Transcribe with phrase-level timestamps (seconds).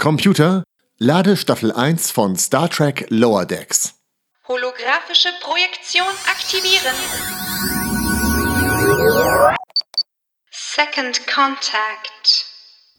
[0.00, 0.64] Computer,
[0.98, 3.96] lade Staffel 1 von Star Trek Lower Decks.
[4.48, 6.94] Holographische Projektion aktivieren.
[10.50, 12.46] Second Contact.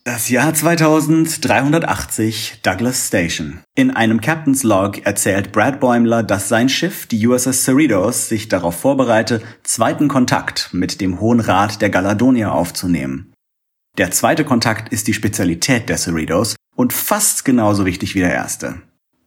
[0.03, 3.63] Das Jahr 2380, Douglas Station.
[3.73, 8.79] In einem Captain's Log erzählt Brad Bäumler, dass sein Schiff, die USS Cerritos, sich darauf
[8.79, 13.33] vorbereite, zweiten Kontakt mit dem Hohen Rat der Galadonia aufzunehmen.
[13.97, 18.81] Der zweite Kontakt ist die Spezialität der Cerritos und fast genauso wichtig wie der erste.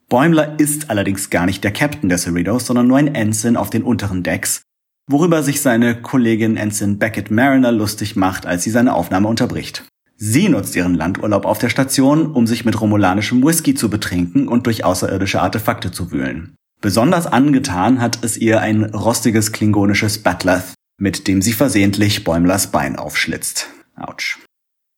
[0.09, 3.85] Bäumler ist allerdings gar nicht der Captain der Cerritos, sondern nur ein Ensign auf den
[3.85, 4.63] unteren Decks,
[5.09, 9.85] worüber sich seine Kollegin Ensign Beckett Mariner lustig macht, als sie seine Aufnahme unterbricht.
[10.17, 14.67] Sie nutzt ihren Landurlaub auf der Station, um sich mit romulanischem Whisky zu betrinken und
[14.67, 16.57] durch außerirdische Artefakte zu wühlen.
[16.81, 22.97] Besonders angetan hat es ihr ein rostiges klingonisches Batleth, mit dem sie versehentlich Bäumlers Bein
[22.97, 23.69] aufschlitzt.
[23.95, 24.44] Autsch.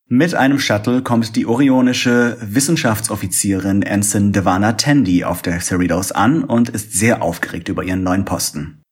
[0.09, 6.69] Mit einem Shuttle kommt die orionische Wissenschaftsoffizierin Ensign Devana Tandy auf der Cerritos an und
[6.69, 8.83] ist sehr aufgeregt über ihren neuen Posten.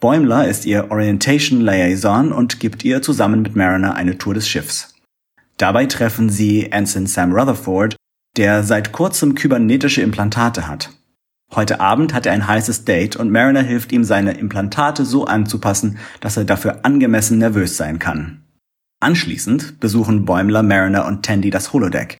[0.00, 4.94] Bäumler ist ihr Orientation Liaison und gibt ihr zusammen mit Mariner eine Tour des Schiffs.
[5.56, 7.96] Dabei treffen sie Ensign Sam Rutherford,
[8.36, 10.90] der seit kurzem kybernetische Implantate hat.
[11.52, 15.98] Heute Abend hat er ein heißes Date und Mariner hilft ihm, seine Implantate so anzupassen,
[16.20, 18.43] dass er dafür angemessen nervös sein kann.
[19.04, 22.16] Anschließend besuchen Bäumler, Mariner und Tandy das Holodeck.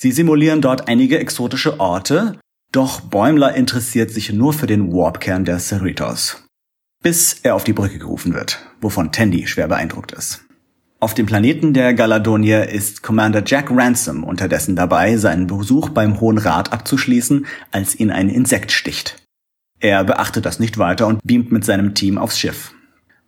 [0.00, 2.38] Sie simulieren dort einige exotische Orte,
[2.72, 6.42] doch Bäumler interessiert sich nur für den Warpkern der Cerritos.
[7.02, 10.46] Bis er auf die Brücke gerufen wird, wovon Tandy schwer beeindruckt ist.
[10.98, 16.38] Auf dem Planeten der Galadonia ist Commander Jack Ransom unterdessen dabei, seinen Besuch beim Hohen
[16.38, 19.22] Rat abzuschließen, als ihn ein Insekt sticht.
[19.78, 22.73] Er beachtet das nicht weiter und beamt mit seinem Team aufs Schiff.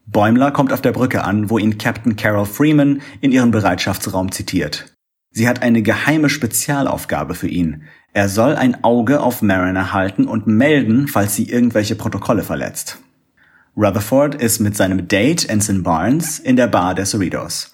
[0.06, 4.94] Bäumler kommt auf der Brücke an, wo ihn Captain Carol Freeman in ihrem Bereitschaftsraum zitiert.
[5.30, 7.82] Sie hat eine geheime Spezialaufgabe für ihn.
[8.12, 13.00] Er soll ein Auge auf Mariner halten und melden, falls sie irgendwelche Protokolle verletzt.
[13.76, 17.72] Rutherford ist mit seinem Date Ensign Barnes in der Bar der Cerritos.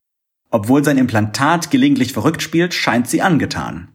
[0.50, 3.88] Obwohl sein Implantat gelegentlich verrückt spielt, scheint sie angetan.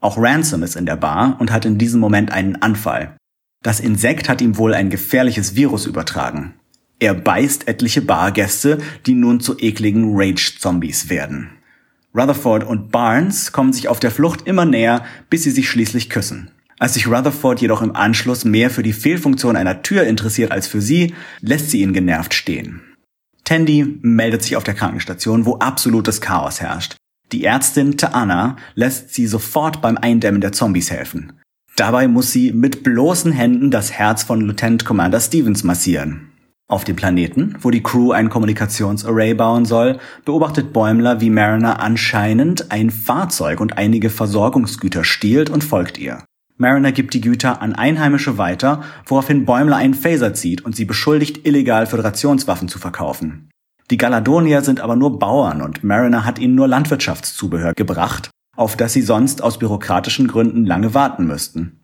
[0.00, 3.16] Auch Ransom ist in der Bar und hat in diesem Moment einen Anfall.
[3.62, 6.54] Das Insekt hat ihm wohl ein gefährliches Virus übertragen.
[6.98, 11.50] Er beißt etliche Bargäste, die nun zu ekligen Rage-Zombies werden.
[12.14, 16.50] Rutherford und Barnes kommen sich auf der Flucht immer näher, bis sie sich schließlich küssen.
[16.78, 20.80] Als sich Rutherford jedoch im Anschluss mehr für die Fehlfunktion einer Tür interessiert als für
[20.80, 22.82] sie, lässt sie ihn genervt stehen.
[23.44, 26.96] Tandy meldet sich auf der Krankenstation, wo absolutes Chaos herrscht.
[27.32, 31.32] Die Ärztin Taana lässt sie sofort beim Eindämmen der Zombies helfen.
[31.76, 36.30] Dabei muss sie mit bloßen Händen das Herz von Lieutenant Commander Stevens massieren.
[36.66, 42.72] Auf dem Planeten, wo die Crew ein Kommunikationsarray bauen soll, beobachtet Bäumler, wie Mariner anscheinend
[42.72, 46.24] ein Fahrzeug und einige Versorgungsgüter stiehlt und folgt ihr.
[46.56, 51.46] Mariner gibt die Güter an Einheimische weiter, woraufhin Bäumler einen Phaser zieht und sie beschuldigt,
[51.46, 53.50] illegal Föderationswaffen zu verkaufen.
[53.90, 58.94] Die Galadonier sind aber nur Bauern und Mariner hat ihnen nur Landwirtschaftszubehör gebracht, auf das
[58.94, 61.83] sie sonst aus bürokratischen Gründen lange warten müssten.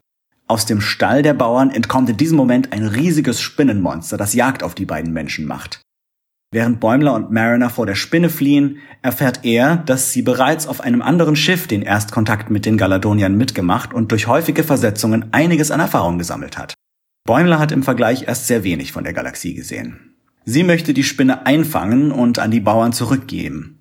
[0.50, 4.74] Aus dem Stall der Bauern entkommt in diesem Moment ein riesiges Spinnenmonster, das Jagd auf
[4.74, 5.80] die beiden Menschen macht.
[6.50, 11.02] Während Bäumler und Mariner vor der Spinne fliehen, erfährt er, dass sie bereits auf einem
[11.02, 16.18] anderen Schiff den Erstkontakt mit den Galadoniern mitgemacht und durch häufige Versetzungen einiges an Erfahrung
[16.18, 16.74] gesammelt hat.
[17.24, 20.16] Bäumler hat im Vergleich erst sehr wenig von der Galaxie gesehen.
[20.44, 23.79] Sie möchte die Spinne einfangen und an die Bauern zurückgeben.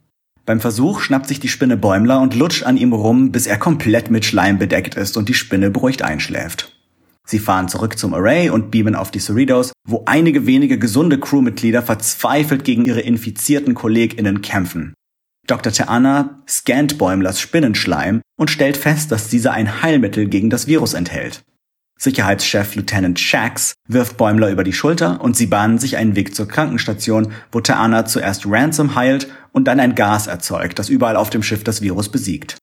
[0.50, 4.10] Beim Versuch schnappt sich die Spinne Bäumler und lutscht an ihm rum, bis er komplett
[4.10, 6.76] mit Schleim bedeckt ist und die Spinne beruhigt einschläft.
[7.24, 11.84] Sie fahren zurück zum Array und beamen auf die Cerritos, wo einige wenige gesunde Crewmitglieder
[11.84, 14.96] verzweifelt gegen ihre infizierten KollegInnen kämpfen.
[15.46, 15.72] Dr.
[15.72, 21.44] Teana scannt Bäumlers Spinnenschleim und stellt fest, dass dieser ein Heilmittel gegen das Virus enthält.
[22.02, 26.48] Sicherheitschef Lieutenant Shax wirft Bäumler über die Schulter und sie bahnen sich einen Weg zur
[26.48, 31.44] Krankenstation, wo Teana zuerst Ransom heilt und dann ein Gas erzeugt, das überall auf dem
[31.44, 32.58] Schiff das Virus besiegt.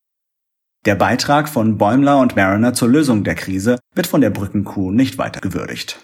[0.87, 5.19] Der Beitrag von Bäumler und Mariner zur Lösung der Krise wird von der Brückencrew nicht
[5.19, 6.03] weiter gewürdigt.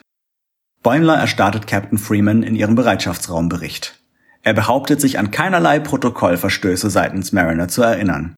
[0.82, 3.98] Bäumler erstattet Captain Freeman in ihrem Bereitschaftsraum Bericht.
[4.42, 8.34] Er behauptet sich an keinerlei Protokollverstöße seitens Mariner zu erinnern.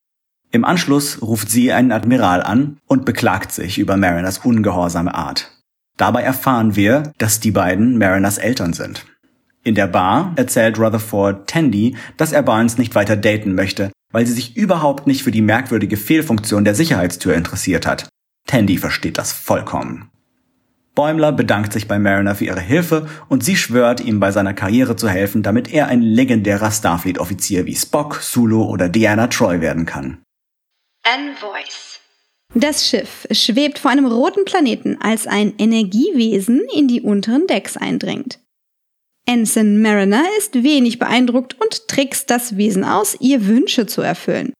[0.55, 5.51] Im Anschluss ruft sie einen Admiral an und beklagt sich über Mariners ungehorsame Art.
[5.97, 9.05] Dabei erfahren wir, dass die beiden Mariners Eltern sind.
[9.65, 14.33] In der Bar erzählt Rutherford Tandy, dass er Barnes nicht weiter daten möchte, weil sie
[14.33, 18.09] sich überhaupt nicht für die merkwürdige Fehlfunktion der Sicherheitstür interessiert hat.
[18.47, 20.09] Tandy versteht das vollkommen.
[20.95, 24.95] Bäumler bedankt sich bei Mariner für ihre Hilfe und sie schwört, ihm bei seiner Karriere
[24.95, 30.19] zu helfen, damit er ein legendärer Starfleet-Offizier wie Spock, Sulu oder Diana Troy werden kann.
[31.05, 32.01] Envoice.
[32.55, 38.39] Das Schiff schwebt vor einem roten Planeten, als ein Energiewesen in die unteren Decks eindringt.
[39.27, 44.55] Ensign Mariner ist wenig beeindruckt und trickst das Wesen aus, ihr Wünsche zu erfüllen.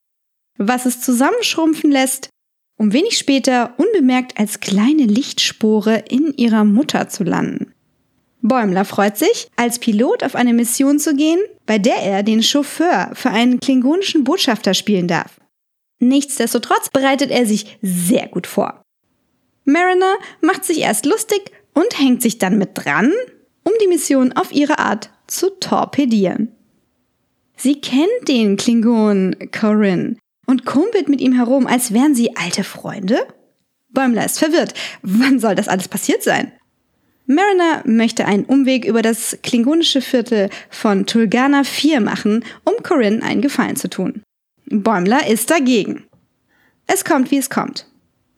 [0.58, 2.29] Was es zusammenschrumpfen lässt,
[2.76, 7.73] um wenig später unbemerkt als kleine Lichtspore in ihrer Mutter zu landen.
[8.43, 13.11] Bäumler freut sich, als Pilot auf eine Mission zu gehen, bei der er den Chauffeur
[13.14, 15.41] für einen klingonischen Botschafter spielen darf.
[15.99, 18.82] Nichtsdestotrotz bereitet er sich sehr gut vor.
[19.64, 23.12] Mariner macht sich erst lustig und hängt sich dann mit dran,
[23.62, 26.52] um die Mission auf ihre Art zu torpedieren.
[27.56, 33.26] Sie kennt den Klingon Corinne und kumpelt mit ihm herum, als wären sie alte Freunde?
[33.88, 34.75] Bäumler ist verwirrt.
[35.02, 36.52] Wann soll das alles passiert sein?
[37.26, 43.41] Mariner möchte einen Umweg über das klingonische Viertel von Tulgana 4 machen, um Corinne einen
[43.41, 44.23] Gefallen zu tun.
[44.66, 46.05] Bäumler ist dagegen.
[46.87, 47.87] Es kommt, wie es kommt.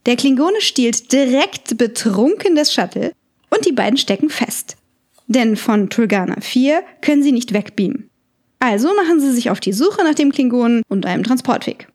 [0.06, 3.12] Der Klingone stiehlt direkt betrunken das Shuttle
[3.50, 4.76] und die beiden stecken fest.
[5.26, 8.08] Denn von Tulgana 4 können sie nicht wegbeamen.
[8.60, 11.88] Also machen sie sich auf die Suche nach dem Klingonen und einem Transportweg.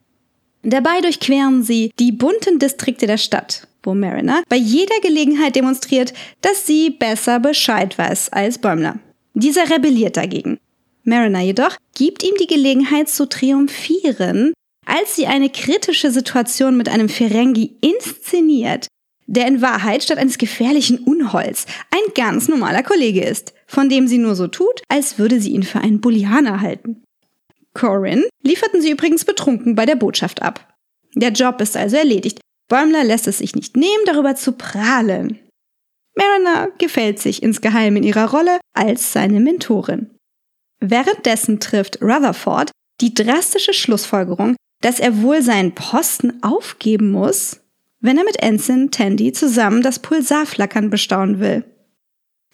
[0.63, 6.67] Dabei durchqueren sie die bunten Distrikte der Stadt, wo Mariner bei jeder Gelegenheit demonstriert, dass
[6.67, 8.99] sie besser Bescheid weiß als Bäumler.
[9.33, 10.59] Dieser rebelliert dagegen
[11.03, 14.53] Mariner jedoch gibt ihm die Gelegenheit zu triumphieren,
[14.85, 18.87] als sie eine kritische Situation mit einem Ferengi inszeniert,
[19.27, 24.17] der in Wahrheit statt eines gefährlichen Unholds ein ganz normaler Kollege ist, von dem sie
[24.17, 27.03] nur so tut, als würde sie ihn für einen Bullianer halten.
[27.73, 30.75] Corin lieferten sie übrigens betrunken bei der Botschaft ab.
[31.15, 32.39] Der Job ist also erledigt.
[32.67, 35.39] Bäumler lässt es sich nicht nehmen, darüber zu prahlen.
[36.15, 40.10] Mariner gefällt sich insgeheim in ihrer Rolle als seine Mentorin.
[40.81, 47.61] Währenddessen trifft Rutherford die drastische Schlussfolgerung, dass er wohl seinen Posten aufgeben muss,
[48.01, 51.63] wenn er mit Ensign Tandy zusammen das Pulsarflackern bestaunen will.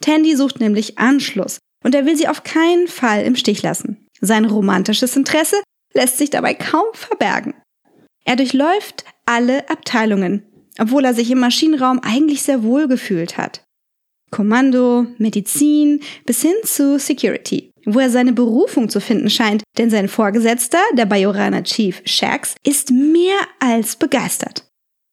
[0.02, 4.06] Tandy sucht nämlich Anschluss und er will sie auf keinen Fall im Stich lassen.
[4.20, 5.56] Sein romantisches Interesse
[5.94, 7.54] lässt sich dabei kaum verbergen.
[8.24, 10.44] Er durchläuft alle Abteilungen,
[10.78, 13.64] obwohl er sich im Maschinenraum eigentlich sehr wohl gefühlt hat.
[14.30, 20.08] Kommando, Medizin bis hin zu Security wo er seine Berufung zu finden scheint, denn sein
[20.08, 24.64] Vorgesetzter, der Bajoraner Chief Shax, ist mehr als begeistert.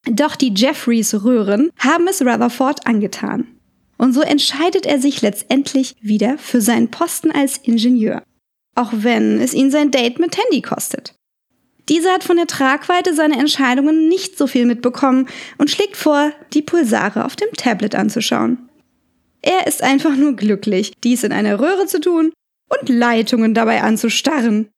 [0.09, 3.47] Doch die Jeffreys Röhren haben es Rutherford angetan.
[3.97, 8.23] Und so entscheidet er sich letztendlich wieder für seinen Posten als Ingenieur.
[8.75, 11.15] Auch wenn es ihn sein Date mit Tandy kostet.
[11.87, 15.27] Dieser hat von der Tragweite seiner Entscheidungen nicht so viel mitbekommen
[15.57, 18.69] und schlägt vor, die Pulsare auf dem Tablet anzuschauen.
[19.41, 22.31] Er ist einfach nur glücklich, dies in einer Röhre zu tun
[22.69, 24.71] und Leitungen dabei anzustarren.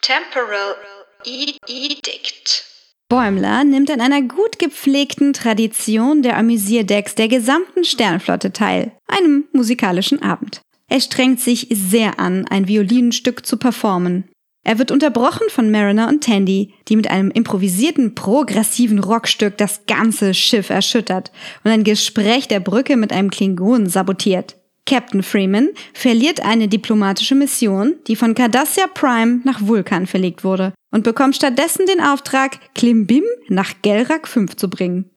[0.00, 0.76] Temporal
[1.24, 2.64] Edict.
[3.08, 10.22] Bäumler nimmt an einer gut gepflegten Tradition der Amüsierdecks der gesamten Sternflotte teil, einem musikalischen
[10.22, 10.60] Abend.
[10.88, 14.28] Er strengt sich sehr an, ein Violinenstück zu performen.
[14.66, 20.32] Er wird unterbrochen von Mariner und Tandy, die mit einem improvisierten, progressiven Rockstück das ganze
[20.32, 21.30] Schiff erschüttert
[21.64, 24.56] und ein Gespräch der Brücke mit einem Klingon sabotiert.
[24.86, 31.04] Captain Freeman verliert eine diplomatische Mission, die von Cardassia Prime nach Vulkan verlegt wurde und
[31.04, 35.10] bekommt stattdessen den Auftrag, Klimbim nach Gelrak 5 zu bringen.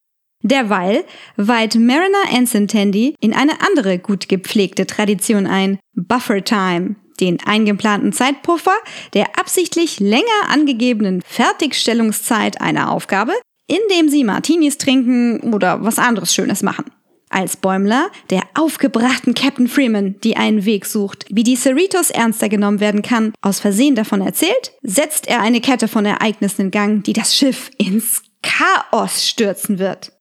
[0.43, 1.03] Derweil
[1.35, 8.13] weiht Mariner Ensign Tandy in eine andere gut gepflegte Tradition ein, Buffer Time, den eingeplanten
[8.13, 8.75] Zeitpuffer
[9.13, 13.33] der absichtlich länger angegebenen Fertigstellungszeit einer Aufgabe,
[13.67, 16.85] indem sie Martinis trinken oder was anderes Schönes machen.
[17.29, 22.79] Als Bäumler, der aufgebrachten Captain Freeman, die einen Weg sucht, wie die Cerritos ernster genommen
[22.79, 27.13] werden kann, aus Versehen davon erzählt, setzt er eine Kette von Ereignissen in Gang, die
[27.13, 30.13] das Schiff ins Chaos stürzen wird.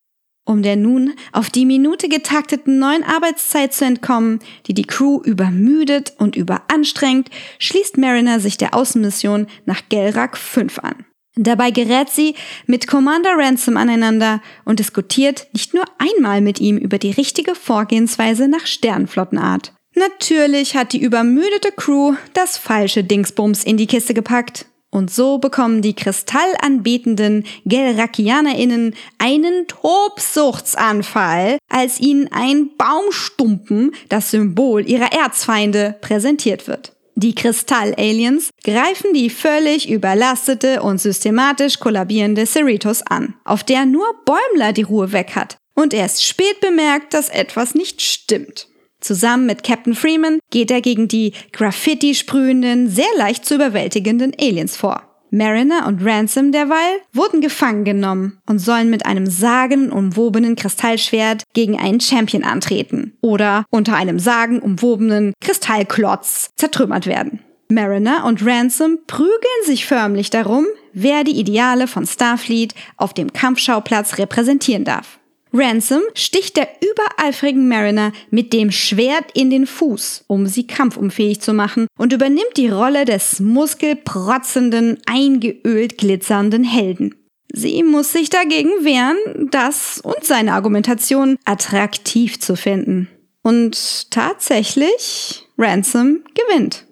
[0.44, 6.14] Um der nun auf die Minute getakteten neuen Arbeitszeit zu entkommen, die die Crew übermüdet
[6.18, 11.04] und überanstrengt, schließt Mariner sich der Außenmission nach Gelrak 5 an.
[11.38, 12.34] Dabei gerät sie
[12.66, 18.48] mit Commander Ransom aneinander und diskutiert nicht nur einmal mit ihm über die richtige Vorgehensweise
[18.48, 19.72] nach Sternflottenart.
[19.94, 24.66] Natürlich hat die übermüdete Crew das falsche Dingsbums in die Kiste gepackt.
[24.90, 35.12] Und so bekommen die kristallanbetenden GelrakianerInnen einen Tobsuchtsanfall, als ihnen ein Baumstumpen, das Symbol ihrer
[35.12, 36.95] Erzfeinde, präsentiert wird.
[37.18, 44.74] Die Kristall-Aliens greifen die völlig überlastete und systematisch kollabierende Cerritos an, auf der nur Bäumler
[44.74, 48.68] die Ruhe weg hat und erst spät bemerkt, dass etwas nicht stimmt.
[49.00, 54.76] Zusammen mit Captain Freeman geht er gegen die Graffiti sprühenden, sehr leicht zu überwältigenden Aliens
[54.76, 55.05] vor.
[55.30, 62.00] Mariner und Ransom derweil wurden gefangen genommen und sollen mit einem sagenumwobenen Kristallschwert gegen einen
[62.00, 67.40] Champion antreten oder unter einem sagenumwobenen Kristallklotz zertrümmert werden.
[67.68, 74.18] Mariner und Ransom prügeln sich förmlich darum, wer die Ideale von Starfleet auf dem Kampfschauplatz
[74.18, 75.18] repräsentieren darf.
[75.56, 81.54] Ransom sticht der übereifrigen Mariner mit dem Schwert in den Fuß, um sie kampfunfähig zu
[81.54, 87.14] machen, und übernimmt die Rolle des muskelprotzenden, eingeölt glitzernden Helden.
[87.52, 93.08] Sie muss sich dagegen wehren, das und seine Argumentation attraktiv zu finden.
[93.42, 96.86] Und tatsächlich, Ransom gewinnt.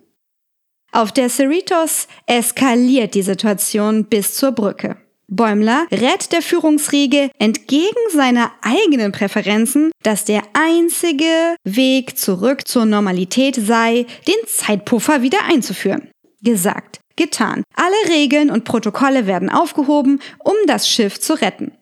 [0.92, 4.96] Auf der Cerritos eskaliert die Situation bis zur Brücke.
[5.28, 13.56] Bäumler rät der Führungsriege entgegen seiner eigenen Präferenzen, dass der einzige Weg zurück zur Normalität
[13.56, 16.10] sei, den Zeitpuffer wieder einzuführen.
[16.42, 17.62] Gesagt, getan.
[17.74, 21.72] Alle Regeln und Protokolle werden aufgehoben, um das Schiff zu retten.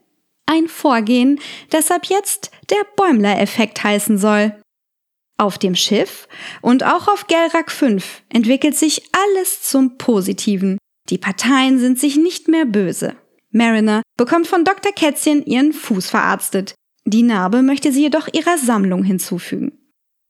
[0.46, 4.54] Ein Vorgehen, das ab jetzt der Bäumler-Effekt heißen soll.
[5.38, 6.28] Auf dem Schiff
[6.60, 10.78] und auch auf Gelrak 5 entwickelt sich alles zum Positiven.
[11.10, 13.16] Die Parteien sind sich nicht mehr böse.
[13.52, 14.92] Mariner bekommt von Dr.
[14.92, 16.74] Kätzchen ihren Fuß verarztet.
[17.04, 19.78] Die Narbe möchte sie jedoch ihrer Sammlung hinzufügen.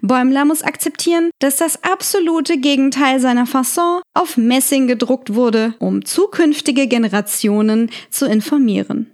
[0.00, 6.88] Bäumler muss akzeptieren, dass das absolute Gegenteil seiner Fasson auf Messing gedruckt wurde, um zukünftige
[6.88, 9.08] Generationen zu informieren.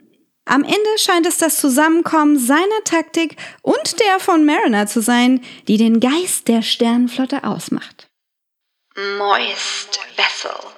[0.47, 5.77] Am Ende scheint es das Zusammenkommen seiner Taktik und der von Mariner zu sein, die
[5.77, 8.09] den Geist der Sternenflotte ausmacht.
[9.19, 10.78] Moist Vessel.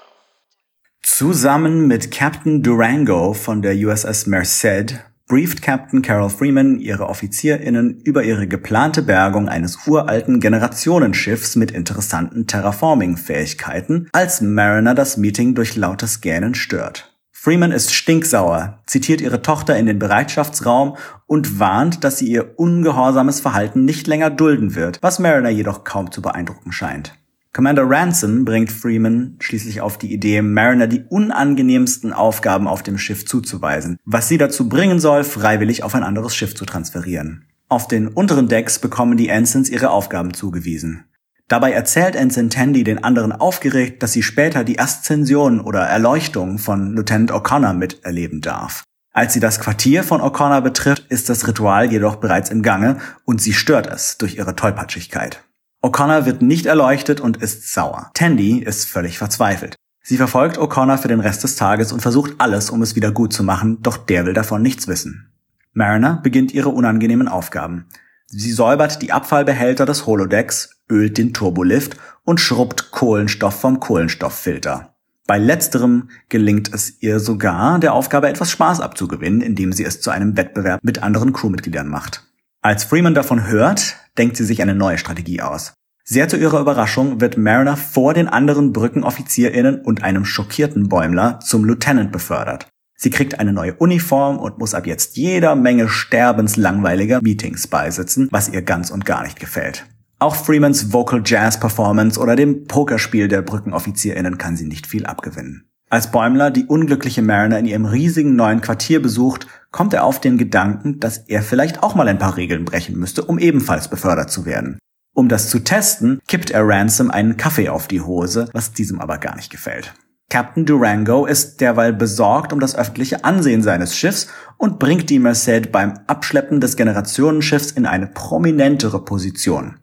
[1.20, 8.24] Zusammen mit Captain Durango von der USS Merced brieft Captain Carol Freeman ihre OffizierInnen über
[8.24, 16.22] ihre geplante Bergung eines uralten Generationenschiffs mit interessanten Terraforming-Fähigkeiten, als Mariner das Meeting durch lautes
[16.22, 17.14] Gähnen stört.
[17.32, 20.96] Freeman ist stinksauer, zitiert ihre Tochter in den Bereitschaftsraum
[21.26, 26.10] und warnt, dass sie ihr ungehorsames Verhalten nicht länger dulden wird, was Mariner jedoch kaum
[26.10, 27.19] zu beeindrucken scheint.
[27.52, 33.26] Commander Ransom bringt Freeman schließlich auf die Idee, Mariner die unangenehmsten Aufgaben auf dem Schiff
[33.26, 37.46] zuzuweisen, was sie dazu bringen soll, freiwillig auf ein anderes Schiff zu transferieren.
[37.68, 41.04] Auf den unteren Decks bekommen die Ensigns ihre Aufgaben zugewiesen.
[41.48, 46.94] Dabei erzählt Ensign Tandy den anderen aufgeregt, dass sie später die Aszension oder Erleuchtung von
[46.94, 48.84] Lieutenant O'Connor miterleben darf.
[49.12, 53.40] Als sie das Quartier von O'Connor betrifft, ist das Ritual jedoch bereits im Gange und
[53.40, 55.42] sie stört es durch ihre Tollpatschigkeit.
[55.82, 58.10] O'Connor wird nicht erleuchtet und ist sauer.
[58.12, 59.76] Tandy ist völlig verzweifelt.
[60.02, 63.32] Sie verfolgt O'Connor für den Rest des Tages und versucht alles, um es wieder gut
[63.32, 65.30] zu machen, doch der will davon nichts wissen.
[65.72, 67.86] Mariner beginnt ihre unangenehmen Aufgaben.
[68.26, 74.94] Sie säubert die Abfallbehälter des Holodecks, ölt den Turbolift und schrubbt Kohlenstoff vom Kohlenstofffilter.
[75.26, 80.10] Bei letzterem gelingt es ihr sogar, der Aufgabe etwas Spaß abzugewinnen, indem sie es zu
[80.10, 82.29] einem Wettbewerb mit anderen Crewmitgliedern macht.
[82.62, 85.72] Als Freeman davon hört, denkt sie sich eine neue Strategie aus.
[86.04, 91.64] Sehr zu ihrer Überraschung wird Mariner vor den anderen BrückenoffizierInnen und einem schockierten Bäumler zum
[91.64, 92.66] Lieutenant befördert.
[92.98, 98.50] Sie kriegt eine neue Uniform und muss ab jetzt jeder Menge sterbenslangweiliger Meetings beisitzen, was
[98.50, 99.86] ihr ganz und gar nicht gefällt.
[100.18, 105.69] Auch Freemans Vocal Jazz Performance oder dem Pokerspiel der BrückenoffizierInnen kann sie nicht viel abgewinnen.
[105.92, 110.38] Als Bäumler die unglückliche Mariner in ihrem riesigen neuen Quartier besucht, kommt er auf den
[110.38, 114.46] Gedanken, dass er vielleicht auch mal ein paar Regeln brechen müsste, um ebenfalls befördert zu
[114.46, 114.78] werden.
[115.14, 119.18] Um das zu testen, kippt er Ransom einen Kaffee auf die Hose, was diesem aber
[119.18, 119.92] gar nicht gefällt.
[120.30, 124.28] Captain Durango ist derweil besorgt um das öffentliche Ansehen seines Schiffs
[124.58, 129.80] und bringt die Merced beim Abschleppen des Generationenschiffs in eine prominentere Position.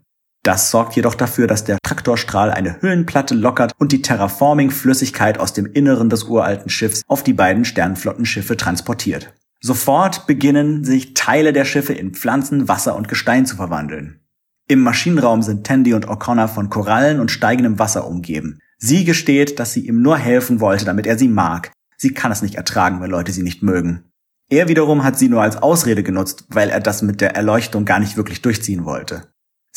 [0.48, 5.66] Das sorgt jedoch dafür, dass der Traktorstrahl eine Hüllenplatte lockert und die Terraforming-Flüssigkeit aus dem
[5.66, 9.34] Inneren des uralten Schiffs auf die beiden Sternflottenschiffe transportiert.
[9.60, 14.22] Sofort beginnen sich Teile der Schiffe in Pflanzen, Wasser und Gestein zu verwandeln.
[14.70, 18.60] Im Maschinenraum sind Tandy und O'Connor von Korallen und steigendem Wasser umgeben.
[18.77, 21.74] Sie gesteht, dass sie ihm nur helfen wollte, damit er sie mag.
[21.98, 24.06] Sie kann es nicht ertragen, wenn Leute sie nicht mögen.
[24.50, 28.00] Er wiederum hat sie nur als Ausrede genutzt, weil er das mit der Erleuchtung gar
[28.00, 29.27] nicht wirklich durchziehen wollte.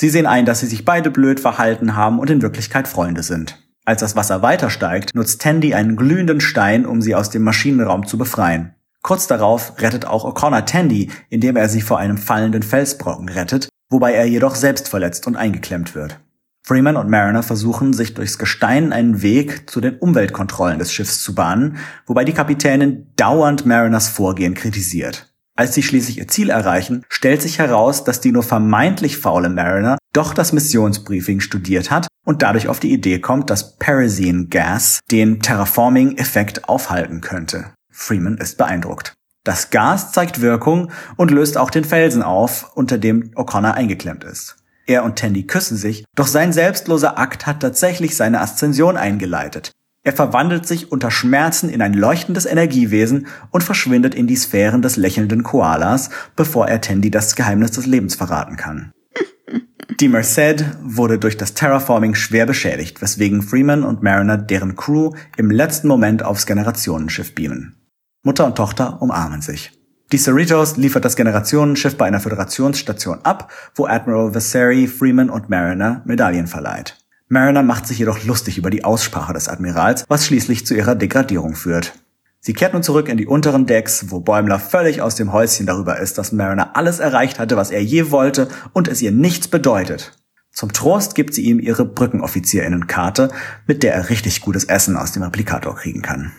[0.01, 3.63] Sie sehen ein, dass sie sich beide blöd verhalten haben und in Wirklichkeit Freunde sind.
[3.85, 8.07] Als das Wasser weiter steigt, nutzt Tandy einen glühenden Stein, um sie aus dem Maschinenraum
[8.07, 8.75] zu befreien.
[9.03, 14.15] Kurz darauf rettet auch O'Connor Tandy, indem er sie vor einem fallenden Felsbrocken rettet, wobei
[14.15, 16.19] er jedoch selbst verletzt und eingeklemmt wird.
[16.63, 21.35] Freeman und Mariner versuchen, sich durchs Gestein einen Weg zu den Umweltkontrollen des Schiffs zu
[21.35, 21.77] bahnen,
[22.07, 25.30] wobei die Kapitänin dauernd Mariners Vorgehen kritisiert.
[25.61, 29.99] Als sie schließlich ihr Ziel erreichen, stellt sich heraus, dass die nur vermeintlich faule Mariner
[30.15, 35.41] doch das Missionsbriefing studiert hat und dadurch auf die Idee kommt, dass Perazine Gas den
[35.41, 37.75] Terraforming-Effekt aufhalten könnte.
[37.91, 39.13] Freeman ist beeindruckt.
[39.45, 44.57] Das Gas zeigt Wirkung und löst auch den Felsen auf, unter dem O'Connor eingeklemmt ist.
[44.87, 49.73] Er und Tandy küssen sich, doch sein selbstloser Akt hat tatsächlich seine Aszension eingeleitet.
[50.03, 54.97] Er verwandelt sich unter Schmerzen in ein leuchtendes Energiewesen und verschwindet in die Sphären des
[54.97, 58.93] lächelnden Koalas, bevor er Tandy das Geheimnis des Lebens verraten kann.
[60.01, 65.51] Die Merced wurde durch das Terraforming schwer beschädigt, weswegen Freeman und Mariner deren Crew im
[65.51, 67.77] letzten Moment aufs Generationenschiff beamen.
[68.23, 69.73] Mutter und Tochter umarmen sich.
[70.13, 76.03] Die Cerritos liefert das Generationenschiff bei einer Föderationsstation ab, wo Admiral Vasari Freeman und Mariner
[76.07, 76.97] Medaillen verleiht.
[77.33, 81.55] Mariner macht sich jedoch lustig über die Aussprache des Admirals, was schließlich zu ihrer Degradierung
[81.55, 81.93] führt.
[82.41, 86.01] Sie kehrt nun zurück in die unteren Decks, wo Bäumler völlig aus dem Häuschen darüber
[86.01, 90.13] ist, dass Mariner alles erreicht hatte, was er je wollte und es ihr nichts bedeutet.
[90.51, 93.31] Zum Trost gibt sie ihm ihre Brückenoffizierinnenkarte,
[93.65, 96.33] mit der er richtig gutes Essen aus dem Replikator kriegen kann.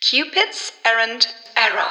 [0.00, 1.90] Cupid's Errand Error.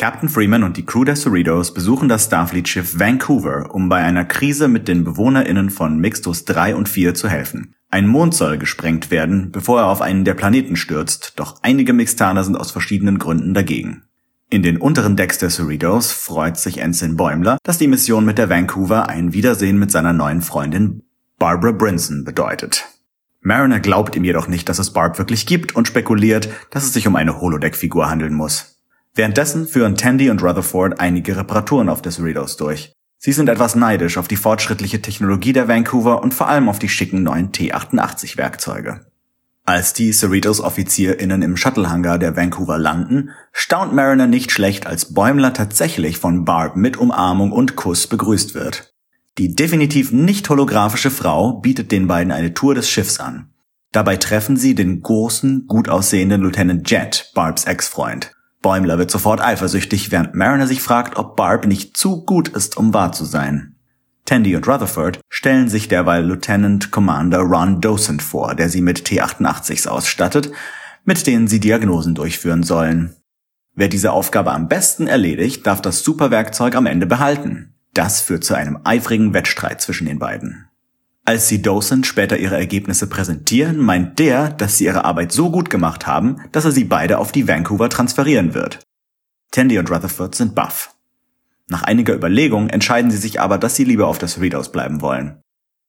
[0.00, 4.66] Captain Freeman und die Crew der Cerritos besuchen das Starfleet-Schiff Vancouver, um bei einer Krise
[4.66, 7.74] mit den BewohnerInnen von Mixtus 3 und 4 zu helfen.
[7.90, 12.44] Ein Mond soll gesprengt werden, bevor er auf einen der Planeten stürzt, doch einige Mixtaner
[12.44, 14.04] sind aus verschiedenen Gründen dagegen.
[14.48, 18.48] In den unteren Decks der Cerritos freut sich Ensign Bäumler, dass die Mission mit der
[18.48, 21.02] Vancouver ein Wiedersehen mit seiner neuen Freundin
[21.38, 22.86] Barbara Brinson bedeutet.
[23.42, 27.06] Mariner glaubt ihm jedoch nicht, dass es Barb wirklich gibt und spekuliert, dass es sich
[27.06, 28.79] um eine Holodeck-Figur handeln muss.
[29.14, 32.92] Währenddessen führen Tandy und Rutherford einige Reparaturen auf des Cerritos durch.
[33.18, 36.88] Sie sind etwas neidisch auf die fortschrittliche Technologie der Vancouver und vor allem auf die
[36.88, 39.06] schicken neuen T-88 Werkzeuge.
[39.66, 45.52] Als die Cerritos OffizierInnen im Shuttlehangar der Vancouver landen, staunt Mariner nicht schlecht, als Bäumler
[45.52, 48.94] tatsächlich von Barb mit Umarmung und Kuss begrüßt wird.
[49.38, 53.50] Die definitiv nicht holographische Frau bietet den beiden eine Tour des Schiffs an.
[53.92, 58.32] Dabei treffen sie den großen, gut aussehenden Lieutenant Jet, Barbs Ex-Freund.
[58.62, 62.92] Bäumler wird sofort eifersüchtig, während Mariner sich fragt, ob Barb nicht zu gut ist, um
[62.92, 63.74] wahr zu sein.
[64.26, 69.88] Tandy und Rutherford stellen sich derweil Lieutenant Commander Ron Docent vor, der sie mit T-88s
[69.88, 70.52] ausstattet,
[71.04, 73.16] mit denen sie Diagnosen durchführen sollen.
[73.74, 77.74] Wer diese Aufgabe am besten erledigt, darf das Superwerkzeug am Ende behalten.
[77.94, 80.69] Das führt zu einem eifrigen Wettstreit zwischen den beiden.
[81.30, 85.70] Als sie Docent später ihre Ergebnisse präsentieren, meint der, dass sie ihre Arbeit so gut
[85.70, 88.80] gemacht haben, dass er sie beide auf die Vancouver transferieren wird.
[89.52, 90.92] Tandy und Rutherford sind baff.
[91.68, 95.40] Nach einiger Überlegung entscheiden sie sich aber, dass sie lieber auf das Readout bleiben wollen.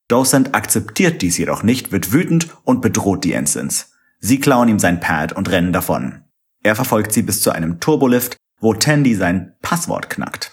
[0.06, 3.90] Docent akzeptiert dies jedoch nicht, wird wütend und bedroht die Ensigns.
[4.20, 6.22] Sie klauen ihm sein Pad und rennen davon.
[6.62, 10.51] Er verfolgt sie bis zu einem Turbolift, wo Tandy sein Passwort knackt.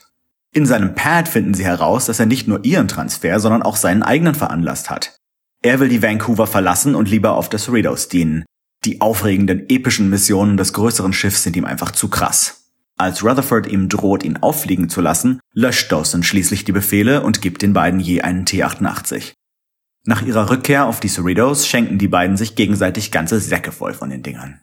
[0.54, 4.02] In seinem Pad finden sie heraus, dass er nicht nur ihren Transfer, sondern auch seinen
[4.02, 5.16] eigenen veranlasst hat.
[5.62, 8.46] Er will die Vancouver verlassen und lieber auf der Cerritos dienen.
[8.86, 12.72] Die aufregenden, epischen Missionen des größeren Schiffs sind ihm einfach zu krass.
[12.98, 17.62] Als Rutherford ihm droht, ihn auffliegen zu lassen, löscht Dawson schließlich die Befehle und gibt
[17.62, 19.34] den beiden je einen T-88.
[20.06, 24.10] Nach ihrer Rückkehr auf die Cerritos schenken die beiden sich gegenseitig ganze Säcke voll von
[24.10, 24.62] den Dingern.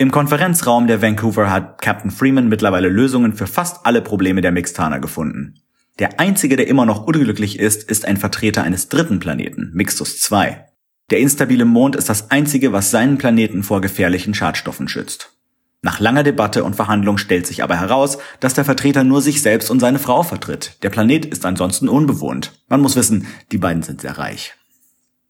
[0.00, 4.98] Im Konferenzraum der Vancouver hat Captain Freeman mittlerweile Lösungen für fast alle Probleme der Mixtaner
[4.98, 5.60] gefunden.
[5.98, 10.64] Der einzige, der immer noch unglücklich ist, ist ein Vertreter eines dritten Planeten, Mixtus 2.
[11.10, 15.36] Der instabile Mond ist das einzige, was seinen Planeten vor gefährlichen Schadstoffen schützt.
[15.82, 19.70] Nach langer Debatte und Verhandlung stellt sich aber heraus, dass der Vertreter nur sich selbst
[19.70, 20.82] und seine Frau vertritt.
[20.82, 22.52] Der Planet ist ansonsten unbewohnt.
[22.70, 24.54] Man muss wissen, die beiden sind sehr reich.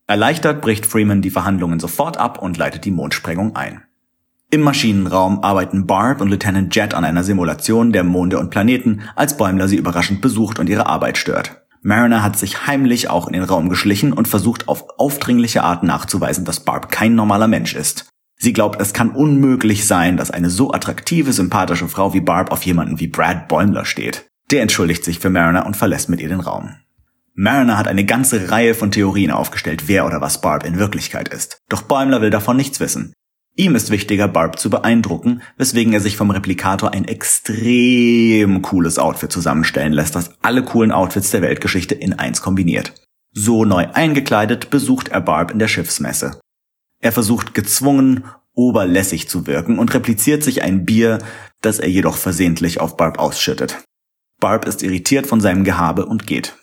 [0.06, 3.83] Erleichtert bricht Freeman die Verhandlungen sofort ab und leitet die Mondsprengung ein.
[4.53, 9.37] Im Maschinenraum arbeiten Barb und Lieutenant Jet an einer Simulation der Monde und Planeten, als
[9.37, 11.63] Bäumler sie überraschend besucht und ihre Arbeit stört.
[11.83, 16.45] Mariner hat sich heimlich auch in den Raum geschlichen und versucht auf aufdringliche Art nachzuweisen,
[16.45, 18.09] dass Barb kein normaler Mensch ist.
[18.37, 22.65] Sie glaubt, es kann unmöglich sein, dass eine so attraktive, sympathische Frau wie Barb auf
[22.65, 24.27] jemanden wie Brad Bäumler steht.
[24.51, 26.75] Der entschuldigt sich für Mariner und verlässt mit ihr den Raum.
[27.35, 31.59] Mariner hat eine ganze Reihe von Theorien aufgestellt, wer oder was Barb in Wirklichkeit ist.
[31.69, 33.13] Doch Bäumler will davon nichts wissen.
[33.57, 39.33] Ihm ist wichtiger, Barb zu beeindrucken, weswegen er sich vom Replikator ein extrem cooles Outfit
[39.33, 42.95] zusammenstellen lässt, das alle coolen Outfits der Weltgeschichte in eins kombiniert.
[43.33, 46.41] So neu eingekleidet besucht er Barb in der Schiffsmesse.
[47.01, 51.19] Er versucht gezwungen, oberlässig zu wirken und repliziert sich ein Bier,
[51.61, 53.83] das er jedoch versehentlich auf Barb ausschüttet.
[54.41, 56.57] Barb ist irritiert von seinem Gehabe und geht.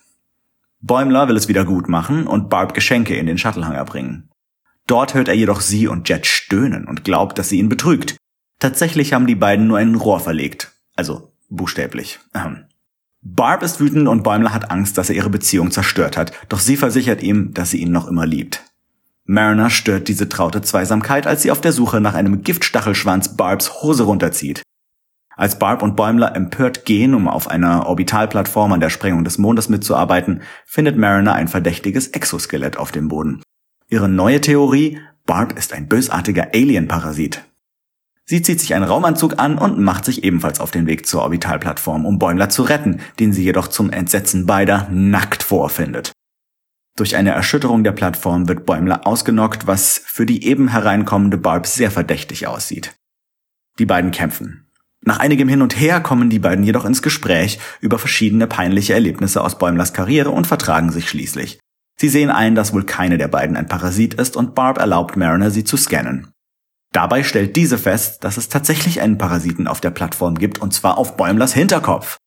[0.81, 4.29] Bäumler will es wieder gut machen und Barb Geschenke in den Shuttlehanger bringen.
[4.87, 8.17] Dort hört er jedoch sie und Jet stöhnen und glaubt, dass sie ihn betrügt.
[8.59, 10.71] Tatsächlich haben die beiden nur ein Rohr verlegt.
[10.95, 12.19] Also Buchstäblich.
[12.33, 12.65] Ähm.
[13.21, 16.77] Barb ist wütend und Bäumler hat Angst, dass er ihre Beziehung zerstört hat, doch sie
[16.77, 18.63] versichert ihm, dass sie ihn noch immer liebt.
[19.25, 24.03] Mariner stört diese traute Zweisamkeit, als sie auf der Suche nach einem Giftstachelschwanz Barbs Hose
[24.03, 24.61] runterzieht.
[25.35, 29.69] Als Barb und Bäumler empört gehen, um auf einer Orbitalplattform an der Sprengung des Mondes
[29.69, 33.43] mitzuarbeiten, findet Mariner ein verdächtiges Exoskelett auf dem Boden.
[33.89, 37.43] Ihre neue Theorie, Barb ist ein bösartiger Alien-Parasit.
[38.25, 42.05] Sie zieht sich einen Raumanzug an und macht sich ebenfalls auf den Weg zur Orbitalplattform,
[42.05, 46.11] um Bäumler zu retten, den sie jedoch zum Entsetzen beider nackt vorfindet.
[46.97, 51.89] Durch eine Erschütterung der Plattform wird Bäumler ausgenockt, was für die eben hereinkommende Barb sehr
[51.89, 52.93] verdächtig aussieht.
[53.79, 54.67] Die beiden kämpfen.
[54.99, 59.41] Nach einigem Hin und Her kommen die beiden jedoch ins Gespräch über verschiedene peinliche Erlebnisse
[59.41, 61.59] aus Bäumlers Karriere und vertragen sich schließlich.
[61.99, 65.49] Sie sehen ein, dass wohl keine der beiden ein Parasit ist und Barb erlaubt Mariner,
[65.51, 66.31] sie zu scannen.
[66.93, 70.97] Dabei stellt diese fest, dass es tatsächlich einen Parasiten auf der Plattform gibt, und zwar
[70.97, 72.17] auf Bäumlers Hinterkopf.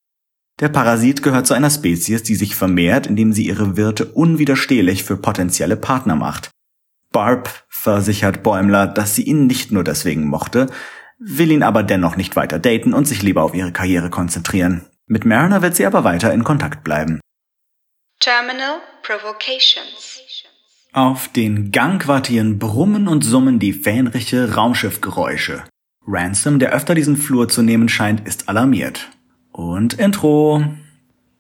[0.61, 5.17] Der Parasit gehört zu einer Spezies, die sich vermehrt, indem sie ihre Wirte unwiderstehlich für
[5.17, 6.51] potenzielle Partner macht.
[7.13, 10.67] Barb versichert Bäumler, dass sie ihn nicht nur deswegen mochte,
[11.19, 14.83] will ihn aber dennoch nicht weiter daten und sich lieber auf ihre Karriere konzentrieren.
[15.07, 17.21] Mit Mariner wird sie aber weiter in Kontakt bleiben.
[18.21, 20.21] Terminal Provocations.
[20.93, 25.65] Auf den Gangquartieren brummen und summen die fähnliche Raumschiffgeräusche.
[26.07, 29.09] Ransom, der öfter diesen Flur zu nehmen scheint, ist alarmiert.
[29.53, 30.63] Und Intro.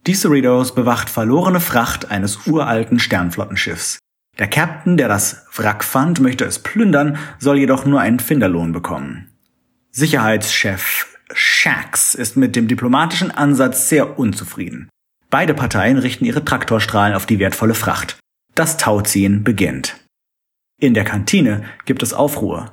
[0.07, 3.99] Die Cerritos bewacht verlorene Fracht eines uralten Sternflottenschiffs.
[4.39, 9.31] Der Captain, der das Wrack fand, möchte es plündern, soll jedoch nur einen Finderlohn bekommen.
[9.91, 14.89] Sicherheitschef Shax ist mit dem diplomatischen Ansatz sehr unzufrieden.
[15.31, 18.19] Beide Parteien richten ihre Traktorstrahlen auf die wertvolle Fracht.
[18.57, 19.97] Das Tauziehen beginnt.
[20.81, 22.73] In der Kantine gibt es Aufruhr.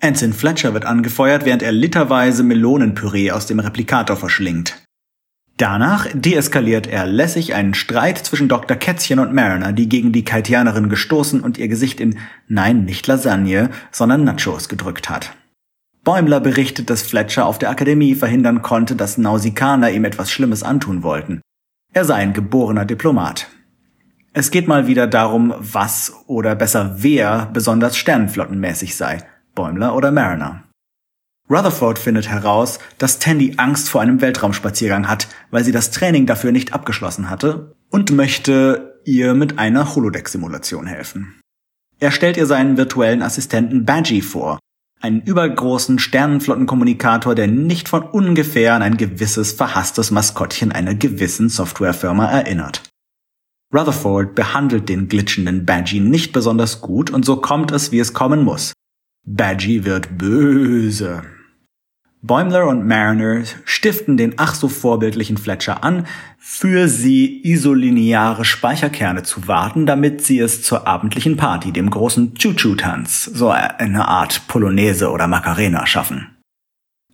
[0.00, 4.82] Ensign Fletcher wird angefeuert, während er literweise Melonenpüree aus dem Replikator verschlingt.
[5.56, 8.76] Danach deeskaliert er lässig einen Streit zwischen Dr.
[8.76, 12.18] Kätzchen und Mariner, die gegen die Kaitianerin gestoßen und ihr Gesicht in,
[12.48, 15.36] nein, nicht Lasagne, sondern Nachos gedrückt hat.
[16.02, 21.02] Bäumler berichtet, dass Fletcher auf der Akademie verhindern konnte, dass Nausikaner ihm etwas Schlimmes antun
[21.02, 21.40] wollten.
[21.96, 23.48] Er sei ein geborener Diplomat.
[24.32, 29.18] Es geht mal wieder darum, was oder besser wer besonders sternenflottenmäßig sei,
[29.54, 30.64] Bäumler oder Mariner.
[31.48, 36.50] Rutherford findet heraus, dass Tandy Angst vor einem Weltraumspaziergang hat, weil sie das Training dafür
[36.50, 41.38] nicht abgeschlossen hatte und möchte ihr mit einer Holodeck-Simulation helfen.
[42.00, 44.58] Er stellt ihr seinen virtuellen Assistenten Badgie vor,
[45.04, 52.30] einen übergroßen Sternenflottenkommunikator, der nicht von ungefähr an ein gewisses verhasstes Maskottchen einer gewissen Softwarefirma
[52.30, 52.82] erinnert.
[53.74, 58.44] Rutherford behandelt den glitschenden Badgie nicht besonders gut und so kommt es, wie es kommen
[58.44, 58.72] muss.
[59.26, 61.22] Badgie wird böse.
[62.26, 66.06] Bäumler und Mariner stiften den ach so vorbildlichen Fletcher an,
[66.38, 73.24] für sie isolineare Speicherkerne zu warten, damit sie es zur abendlichen Party, dem großen Choo-Choo-Tanz,
[73.24, 76.34] so eine Art Polonaise oder Macarena schaffen.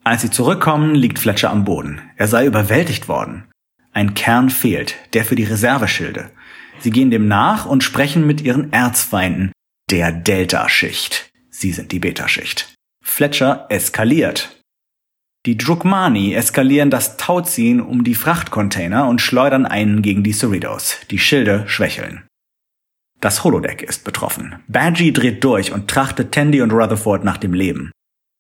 [0.05, 2.01] Als sie zurückkommen, liegt Fletcher am Boden.
[2.17, 3.51] Er sei überwältigt worden.
[3.93, 6.31] Ein Kern fehlt, der für die Reserveschilde.
[6.79, 9.51] Sie gehen dem nach und sprechen mit ihren Erzfeinden,
[9.91, 11.31] der Delta-Schicht.
[11.51, 12.73] Sie sind die Beta-Schicht.
[13.03, 14.60] Fletcher eskaliert.
[15.47, 20.99] Die Drukmani eskalieren das Tauziehen um die Frachtcontainer und schleudern einen gegen die Cerritos.
[21.11, 22.27] Die Schilde schwächeln.
[23.21, 24.57] Das Holodeck ist betroffen.
[24.69, 27.91] Badgie dreht durch und trachtet Tandy und Rutherford nach dem Leben.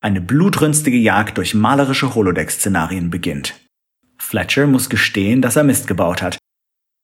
[0.02, 3.54] Eine blutrünstige Jagd durch malerische Holodeck-Szenarien beginnt.
[4.18, 6.38] Fletcher muss gestehen, dass er Mist gebaut hat.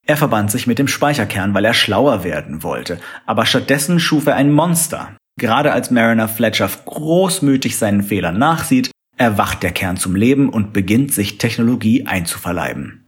[0.06, 4.36] Er verband sich mit dem Speicherkern, weil er schlauer werden wollte, aber stattdessen schuf er
[4.36, 5.16] ein Monster.
[5.38, 11.12] Gerade als Mariner Fletcher großmütig seinen Fehlern nachsieht, erwacht der Kern zum Leben und beginnt
[11.12, 13.06] sich Technologie einzuverleiben.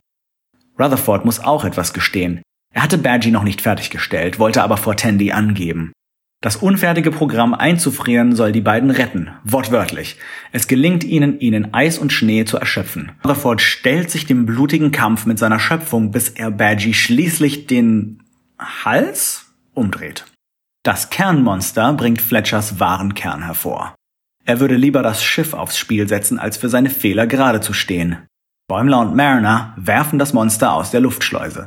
[0.78, 2.42] Rutherford muss auch etwas gestehen.
[2.72, 5.92] Er hatte Badgie noch nicht fertiggestellt, wollte aber vor Tandy angeben.
[6.40, 10.16] Das unfertige Programm einzufrieren soll die beiden retten, wortwörtlich.
[10.52, 13.10] Es gelingt ihnen, ihn in Eis und Schnee zu erschöpfen.
[13.24, 18.22] Rutherford stellt sich dem blutigen Kampf mit seiner Schöpfung, bis er Badgie schließlich den
[18.56, 20.26] Hals umdreht.
[20.84, 23.96] Das Kernmonster bringt Fletchers wahren Kern hervor.
[24.48, 28.26] Er würde lieber das Schiff aufs Spiel setzen, als für seine Fehler gerade zu stehen.
[28.66, 31.66] Bäumler und Mariner werfen das Monster aus der Luftschleuse.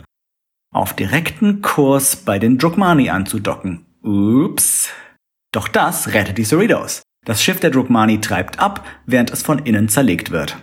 [0.74, 4.89] Auf direkten Kurs bei den Drukmani anzudocken Ups.
[5.52, 7.04] Doch das rettet die Cerritos.
[7.24, 10.58] Das Schiff der Drukmani treibt ab, während es von innen zerlegt wird.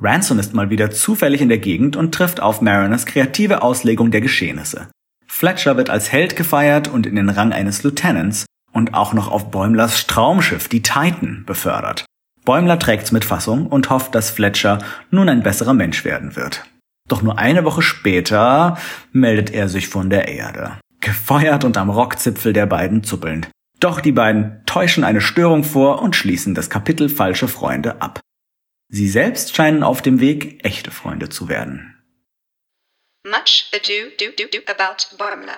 [0.00, 4.22] Ransom ist mal wieder zufällig in der Gegend und trifft auf Mariners kreative Auslegung der
[4.22, 4.88] Geschehnisse.
[5.28, 9.50] Fletcher wird als Held gefeiert und in den Rang eines Lieutenants und auch noch auf
[9.50, 12.04] Bäumlers Traumschiff, die Titan, befördert.
[12.44, 14.78] Bäumler trägt's mit Fassung und hofft, dass Fletcher
[15.10, 16.64] nun ein besserer Mensch werden wird.
[17.08, 18.76] Doch nur eine Woche später
[19.12, 20.78] meldet er sich von der Erde.
[21.00, 23.48] Gefeuert und am Rockzipfel der beiden zuppelnd.
[23.80, 28.20] Doch die beiden täuschen eine Störung vor und schließen das Kapitel Falsche Freunde ab.
[28.88, 32.02] Sie selbst scheinen auf dem Weg, echte Freunde zu werden.
[33.26, 35.56] Much ado do, do, do about Bäumler.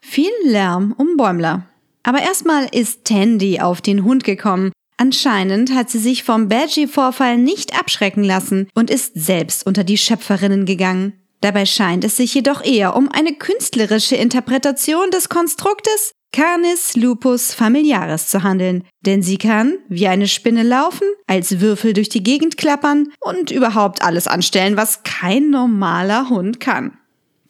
[0.00, 1.66] Viel Lärm um Bäumler.
[2.02, 4.72] Aber erstmal ist Tandy auf den Hund gekommen.
[4.96, 10.66] Anscheinend hat sie sich vom Badgie-Vorfall nicht abschrecken lassen und ist selbst unter die Schöpferinnen
[10.66, 11.14] gegangen.
[11.40, 18.28] Dabei scheint es sich jedoch eher um eine künstlerische Interpretation des Konstruktes Canis lupus familiaris
[18.28, 23.08] zu handeln, denn sie kann wie eine Spinne laufen, als Würfel durch die Gegend klappern
[23.20, 26.99] und überhaupt alles anstellen, was kein normaler Hund kann.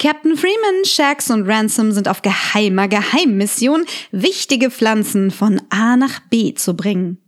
[0.01, 6.55] Captain Freeman, Shax und Ransom sind auf geheimer Geheimmission, wichtige Pflanzen von A nach B
[6.55, 7.19] zu bringen.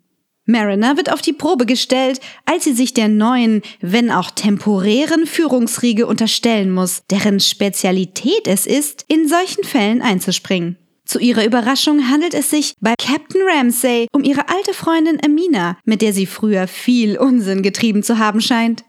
[0.47, 6.07] Mariner wird auf die Probe gestellt, als sie sich der neuen, wenn auch temporären Führungsriege
[6.07, 10.79] unterstellen muss, deren Spezialität es ist, in solchen Fällen einzuspringen.
[11.05, 16.01] Zu ihrer Überraschung handelt es sich bei Captain Ramsay um ihre alte Freundin Amina, mit
[16.01, 18.83] der sie früher viel Unsinn getrieben zu haben scheint.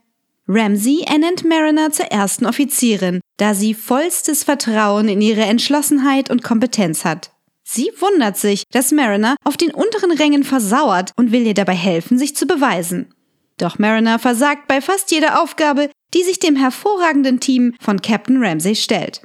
[0.48, 7.06] Ramsay ernennt Mariner zur ersten Offizierin, da sie vollstes Vertrauen in ihre Entschlossenheit und Kompetenz
[7.06, 7.32] hat.
[7.64, 12.18] Sie wundert sich, dass Mariner auf den unteren Rängen versauert und will ihr dabei helfen,
[12.18, 13.14] sich zu beweisen.
[13.58, 18.76] Doch Mariner versagt bei fast jeder Aufgabe, die sich dem hervorragenden Team von Captain Ramsay
[18.76, 19.22] stellt.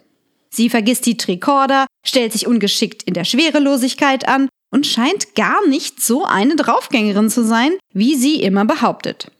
[0.50, 6.00] Sie vergisst die Tricorder, stellt sich ungeschickt in der Schwerelosigkeit an und scheint gar nicht
[6.00, 9.33] so eine Draufgängerin zu sein, wie sie immer behauptet.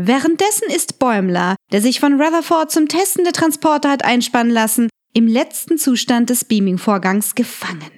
[0.00, 5.26] Währenddessen ist Bäumler, der sich von Rutherford zum Testen der Transporter hat einspannen lassen, im
[5.26, 7.90] letzten Zustand des Beaming-Vorgangs gefangen.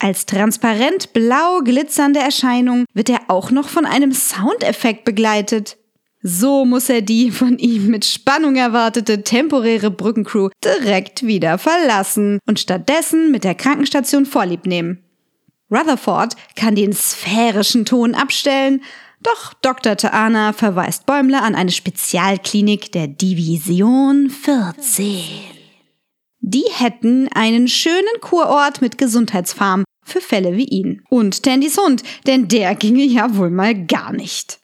[0.00, 5.76] Als transparent blau glitzernde Erscheinung wird er auch noch von einem Soundeffekt begleitet.
[6.20, 12.58] So muss er die von ihm mit Spannung erwartete temporäre Brückencrew direkt wieder verlassen und
[12.58, 15.04] stattdessen mit der Krankenstation Vorlieb nehmen.
[15.70, 18.82] Rutherford kann den sphärischen Ton abstellen,
[19.26, 19.96] doch Dr.
[19.96, 25.20] Taana verweist Bäumler an eine Spezialklinik der Division 14.
[26.38, 31.02] Die hätten einen schönen Kurort mit Gesundheitsfarm für Fälle wie ihn.
[31.10, 34.60] Und Tandys Hund, denn der ginge ja wohl mal gar nicht.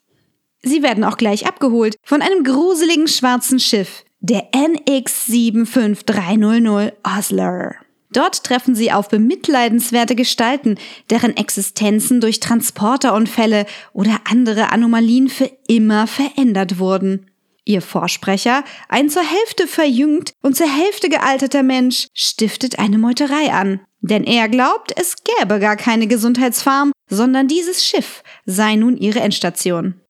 [0.63, 7.75] Sie werden auch gleich abgeholt von einem gruseligen schwarzen Schiff, der NX 75300 Osler.
[8.13, 10.77] Dort treffen sie auf bemitleidenswerte Gestalten,
[11.11, 17.31] deren Existenzen durch Transporterunfälle oder andere Anomalien für immer verändert wurden.
[17.65, 23.81] Ihr Vorsprecher, ein zur Hälfte verjüngt und zur Hälfte gealterter Mensch, stiftet eine Meuterei an.
[24.01, 30.01] Denn er glaubt, es gäbe gar keine Gesundheitsfarm, sondern dieses Schiff sei nun ihre Endstation.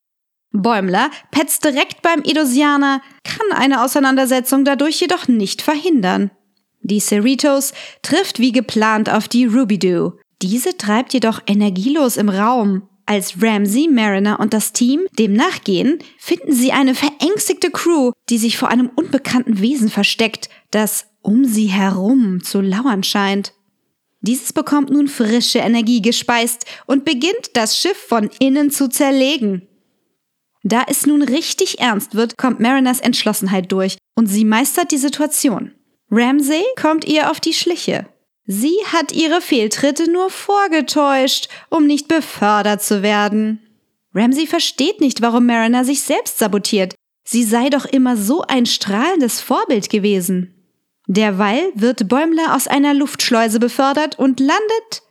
[0.51, 6.31] Bäumler petzt direkt beim Edosianer, kann eine Auseinandersetzung dadurch jedoch nicht verhindern.
[6.83, 10.19] Die Cerritos trifft wie geplant auf die Rubido.
[10.41, 12.83] Diese treibt jedoch energielos im Raum.
[13.05, 18.57] Als Ramsey, Mariner und das Team dem nachgehen, finden sie eine verängstigte Crew, die sich
[18.57, 23.53] vor einem unbekannten Wesen versteckt, das um sie herum zu lauern scheint.
[24.21, 29.67] Dieses bekommt nun frische Energie gespeist und beginnt das Schiff von innen zu zerlegen.
[30.63, 35.73] Da es nun richtig ernst wird, kommt Mariners Entschlossenheit durch und sie meistert die Situation.
[36.15, 38.05] Ramsay kommt ihr auf die Schliche.
[38.45, 43.59] Sie hat ihre Fehltritte nur vorgetäuscht, um nicht befördert zu werden.
[44.13, 46.93] Ramsay versteht nicht, warum Mariner sich selbst sabotiert.
[47.23, 50.53] Sie sei doch immer so ein strahlendes Vorbild gewesen.
[51.07, 55.01] Derweil wird Bäumler aus einer Luftschleuse befördert und landet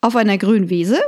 [0.00, 0.98] auf einer Grünwiese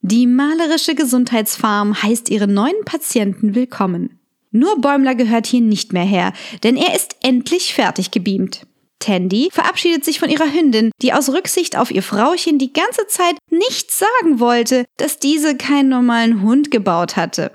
[0.00, 4.17] die malerische Gesundheitsfarm heißt ihre neuen Patienten willkommen.
[4.50, 6.32] Nur Bäumler gehört hier nicht mehr her,
[6.62, 8.66] denn er ist endlich fertig gebeamt.
[8.98, 13.36] Tandy verabschiedet sich von ihrer Hündin, die aus Rücksicht auf ihr Frauchen die ganze Zeit
[13.50, 17.52] nichts sagen wollte, dass diese keinen normalen Hund gebaut hatte.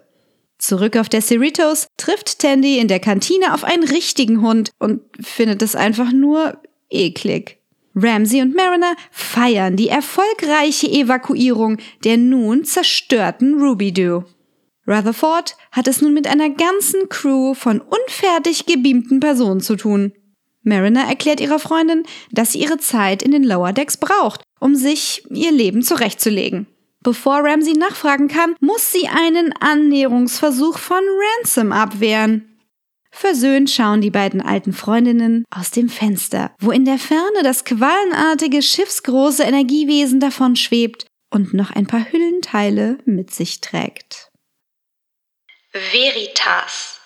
[0.57, 5.61] Zurück auf der Cerritos trifft Tandy in der Kantine auf einen richtigen Hund und findet
[5.61, 6.57] es einfach nur
[6.89, 7.57] eklig.
[7.95, 14.23] Ramsey und Mariner feiern die erfolgreiche Evakuierung der nun zerstörten Ruby-Doo.
[14.87, 20.13] Rutherford hat es nun mit einer ganzen Crew von unfertig gebeamten Personen zu tun.
[20.63, 25.23] Mariner erklärt ihrer Freundin, dass sie ihre Zeit in den Lower Decks braucht, um sich
[25.29, 26.67] ihr Leben zurechtzulegen.
[27.01, 31.01] Bevor Ramsey nachfragen kann, muss sie einen Annäherungsversuch von
[31.37, 32.49] Ransom abwehren.
[33.11, 38.61] Versöhnt schauen die beiden alten Freundinnen aus dem Fenster, wo in der Ferne das quallenartige
[38.61, 44.32] schiffsgroße Energiewesen davon schwebt und noch ein paar Hüllenteile mit sich trägt.
[45.73, 46.99] Veritas.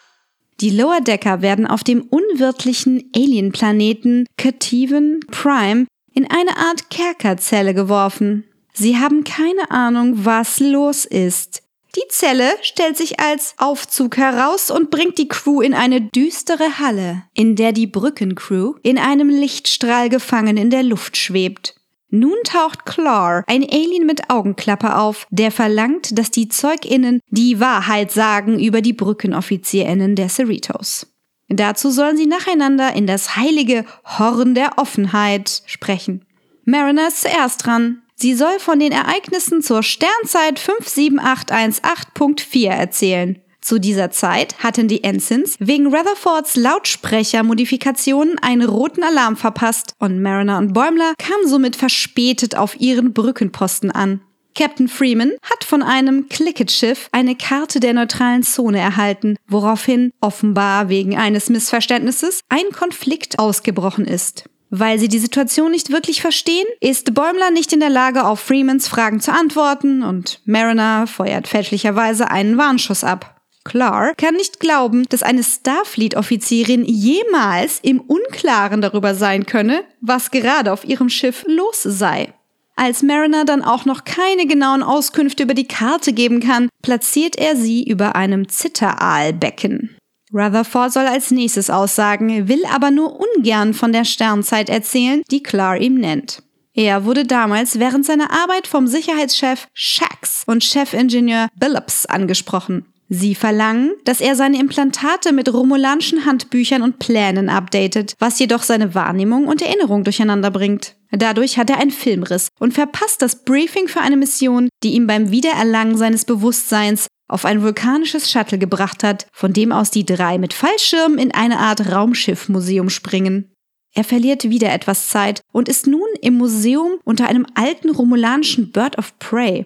[0.60, 8.44] Die Lower Decker werden auf dem unwirtlichen Alienplaneten Kativen Prime in eine Art Kerkerzelle geworfen.
[8.74, 11.64] Sie haben keine Ahnung, was los ist.
[11.96, 17.24] Die Zelle stellt sich als Aufzug heraus und bringt die Crew in eine düstere Halle,
[17.34, 21.77] in der die Brückencrew in einem Lichtstrahl gefangen in der Luft schwebt.
[22.10, 28.12] Nun taucht Claw, ein Alien mit Augenklappe auf, der verlangt, dass die ZeugInnen die Wahrheit
[28.12, 31.08] sagen über die BrückenoffizierInnen der Cerritos.
[31.50, 36.26] Dazu sollen sie nacheinander in das heilige Horn der Offenheit sprechen.
[36.66, 38.02] Mariner ist zuerst dran.
[38.16, 43.42] Sie soll von den Ereignissen zur Sternzeit 57818.4 erzählen.
[43.68, 50.58] Zu dieser Zeit hatten die Ensigns wegen Rutherfords Lautsprechermodifikationen einen roten Alarm verpasst und Mariner
[50.58, 54.22] und Bäumler kamen somit verspätet auf ihren Brückenposten an.
[54.56, 61.18] Captain Freeman hat von einem Clicket-Schiff eine Karte der neutralen Zone erhalten, woraufhin offenbar wegen
[61.18, 64.46] eines Missverständnisses ein Konflikt ausgebrochen ist.
[64.70, 68.88] Weil sie die Situation nicht wirklich verstehen, ist Bäumler nicht in der Lage, auf Freemans
[68.88, 73.34] Fragen zu antworten und Mariner feuert fälschlicherweise einen Warnschuss ab.
[73.68, 80.72] Clark kann nicht glauben, dass eine Starfleet-Offizierin jemals im Unklaren darüber sein könne, was gerade
[80.72, 82.34] auf ihrem Schiff los sei.
[82.78, 87.56] Als Mariner dann auch noch keine genauen Auskünfte über die Karte geben kann, platziert er
[87.56, 89.98] sie über einem Zitteraalbecken.
[90.34, 95.82] Rutherford soll als nächstes aussagen, will aber nur ungern von der Sternzeit erzählen, die Clark
[95.82, 96.44] ihm nennt.
[96.74, 102.86] Er wurde damals während seiner Arbeit vom Sicherheitschef Shax und Chefingenieur Billups angesprochen.
[103.10, 108.96] Sie verlangen, dass er seine Implantate mit romulanischen Handbüchern und Plänen updatet, was jedoch seine
[108.96, 110.96] Wahrnehmung und Erinnerung durcheinander bringt.
[111.12, 115.32] Dadurch hat er einen Filmriss und verpasst das Briefing für eine Mission, die ihm beim
[115.32, 120.54] Wiedererlangen seines Bewusstseins auf ein vulkanisches Shuttle gebracht hat, von dem aus die drei mit
[120.54, 123.54] Fallschirmen in eine Art Raumschiffmuseum springen.
[123.94, 128.98] Er verliert wieder etwas Zeit und ist nun im Museum unter einem alten romulanischen Bird
[128.98, 129.66] of Prey.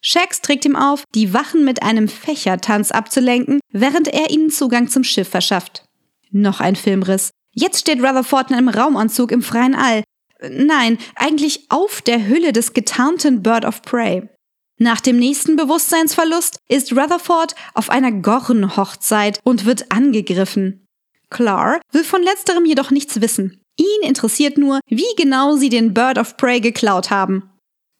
[0.00, 5.04] Shax trägt ihm auf, die Wachen mit einem Fächertanz abzulenken, während er ihnen Zugang zum
[5.04, 5.84] Schiff verschafft.
[6.30, 7.30] Noch ein Filmriss.
[7.52, 10.04] Jetzt steht Rutherford in einem Raumanzug im freien All.
[10.50, 14.28] Nein, eigentlich auf der Hülle des getarnten Bird of Prey.
[14.78, 20.86] Nach dem nächsten Bewusstseinsverlust ist Rutherford auf einer Gorren-Hochzeit und wird angegriffen.
[21.30, 23.62] Clar will von letzterem jedoch nichts wissen.
[23.78, 27.50] Ihn interessiert nur, wie genau sie den Bird of Prey geklaut haben.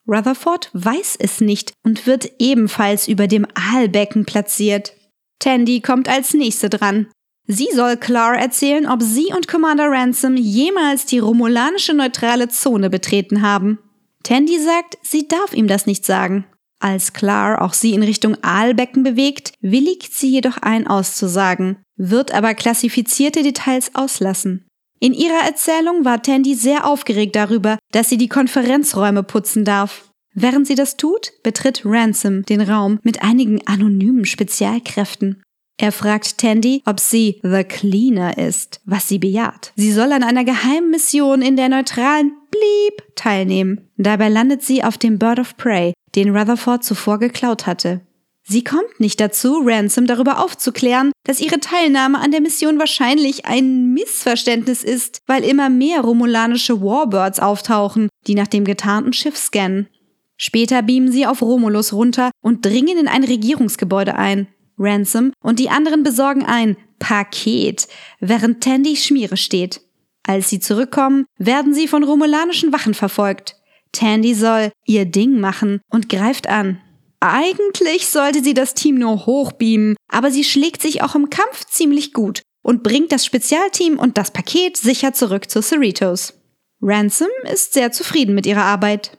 [0.08, 4.94] Rutherford weiß es nicht und wird ebenfalls über dem Aalbecken platziert.
[5.38, 7.08] Tandy kommt als nächste dran.
[7.46, 13.42] Sie soll Clar erzählen, ob sie und Commander Ransom jemals die romulanische neutrale Zone betreten
[13.42, 13.78] haben.
[14.22, 16.46] Tandy sagt, sie darf ihm das nicht sagen.
[16.80, 22.54] Als Clar auch sie in Richtung Aalbecken bewegt, willigt sie jedoch ein auszusagen, wird aber
[22.54, 24.65] klassifizierte Details auslassen.
[24.98, 30.10] In ihrer Erzählung war Tandy sehr aufgeregt darüber, dass sie die Konferenzräume putzen darf.
[30.34, 35.42] Während sie das tut, betritt Ransom den Raum mit einigen anonymen Spezialkräften.
[35.78, 39.72] Er fragt Tandy, ob sie The Cleaner ist, was sie bejaht.
[39.76, 43.90] Sie soll an einer geheimen Mission in der neutralen Bleep teilnehmen.
[43.98, 48.00] Dabei landet sie auf dem Bird of Prey, den Rutherford zuvor geklaut hatte.
[48.48, 53.92] Sie kommt nicht dazu, Ransom darüber aufzuklären, dass ihre Teilnahme an der Mission wahrscheinlich ein
[53.92, 59.88] Missverständnis ist, weil immer mehr romulanische Warbirds auftauchen, die nach dem getarnten Schiff scannen.
[60.36, 64.46] Später beamen sie auf Romulus runter und dringen in ein Regierungsgebäude ein.
[64.78, 67.88] Ransom und die anderen besorgen ein Paket,
[68.20, 69.80] während Tandy Schmiere steht.
[70.22, 73.56] Als sie zurückkommen, werden sie von romulanischen Wachen verfolgt.
[73.90, 76.80] Tandy soll ihr Ding machen und greift an.
[77.20, 82.12] Eigentlich sollte sie das Team nur hochbeamen, aber sie schlägt sich auch im Kampf ziemlich
[82.12, 86.34] gut und bringt das Spezialteam und das Paket sicher zurück zu Cerritos.
[86.82, 89.16] Ransom ist sehr zufrieden mit ihrer Arbeit.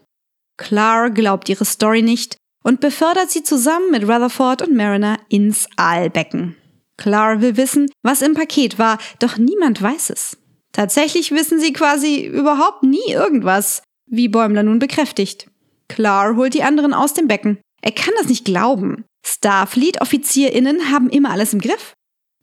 [0.58, 6.56] Clar glaubt ihre Story nicht und befördert sie zusammen mit Rutherford und Mariner ins Aalbecken.
[6.98, 10.38] Clar will wissen, was im Paket war, doch niemand weiß es.
[10.74, 15.50] Tatsächlich wissen sie quasi überhaupt nie irgendwas, wie Bäumler nun bekräftigt.
[15.88, 17.60] Clar holt die anderen aus dem Becken.
[17.88, 19.06] Er kann das nicht glauben.
[19.26, 21.94] Starfleet-OffizierInnen haben immer alles im Griff.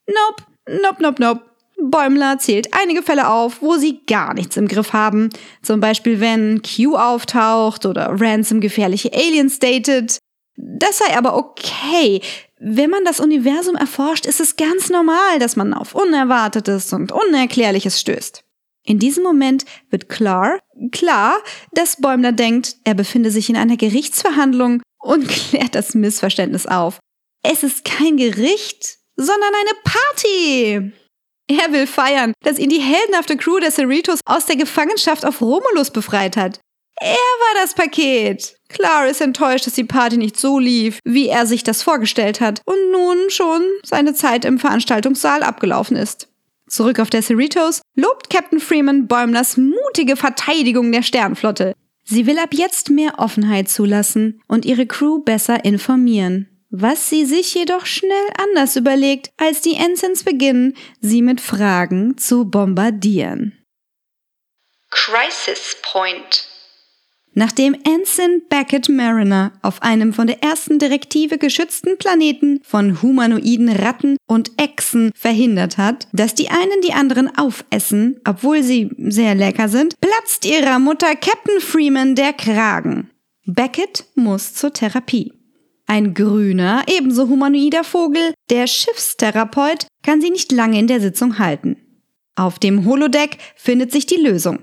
[0.07, 0.43] Nope,
[0.81, 1.43] nope, nope, nope.
[1.79, 5.29] Bäumler zählt einige Fälle auf, wo sie gar nichts im Griff haben.
[5.61, 10.17] Zum Beispiel, wenn Q auftaucht oder Ransom gefährliche Aliens datet.
[10.57, 12.23] Das sei aber okay.
[12.59, 18.01] Wenn man das Universum erforscht, ist es ganz normal, dass man auf Unerwartetes und Unerklärliches
[18.01, 18.43] stößt.
[18.87, 20.59] In diesem Moment wird klar,
[20.91, 21.37] klar,
[21.73, 26.99] dass Bäumler denkt, er befinde sich in einer Gerichtsverhandlung und klärt das Missverständnis auf.
[27.43, 30.93] Es ist kein Gericht, sondern eine Party.
[31.47, 35.91] Er will feiern, dass ihn die heldenhafte Crew der Cerritos aus der Gefangenschaft auf Romulus
[35.91, 36.59] befreit hat.
[37.01, 38.57] Er war das Paket.
[38.69, 42.63] Klar ist enttäuscht, dass die Party nicht so lief, wie er sich das vorgestellt hat
[42.65, 46.29] und nun schon seine Zeit im Veranstaltungssaal abgelaufen ist.
[46.69, 51.75] Zurück auf der Cerritos lobt Captain Freeman Bäumlers mutige Verteidigung der Sternflotte.
[52.05, 56.49] Sie will ab jetzt mehr Offenheit zulassen und ihre Crew besser informieren.
[56.71, 62.47] Was sie sich jedoch schnell anders überlegt, als die Ensigns beginnen, sie mit Fragen zu
[62.51, 63.65] bombardieren.
[64.91, 66.49] Crisis Point.
[67.35, 74.17] Nachdem Ensign Beckett Mariner auf einem von der ersten Direktive geschützten Planeten von humanoiden Ratten
[74.27, 79.95] und Echsen verhindert hat, dass die einen die anderen aufessen, obwohl sie sehr lecker sind,
[80.01, 83.11] platzt ihrer Mutter Captain Freeman der Kragen.
[83.47, 85.33] Beckett muss zur Therapie.
[85.87, 91.77] Ein grüner, ebenso humanoider Vogel, der Schiffstherapeut, kann sie nicht lange in der Sitzung halten.
[92.37, 94.61] Auf dem Holodeck findet sich die Lösung.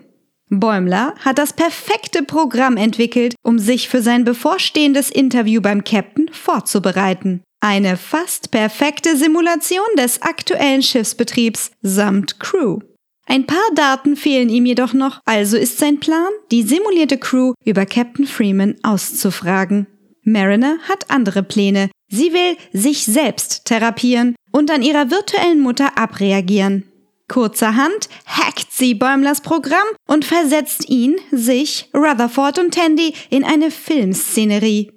[0.52, 7.42] Bäumler hat das perfekte Programm entwickelt, um sich für sein bevorstehendes Interview beim Captain vorzubereiten.
[7.62, 12.80] Eine fast perfekte Simulation des aktuellen Schiffsbetriebs samt Crew.
[13.28, 17.86] Ein paar Daten fehlen ihm jedoch noch, also ist sein Plan, die simulierte Crew über
[17.86, 19.88] Captain Freeman auszufragen.
[20.24, 21.90] Mariner hat andere Pläne.
[22.10, 26.91] Sie will sich selbst therapieren und an ihrer virtuellen Mutter abreagieren.
[27.32, 34.92] Kurzerhand hackt sie Bäumlers Programm und versetzt ihn, sich, Rutherford und Tandy in eine Filmszenerie.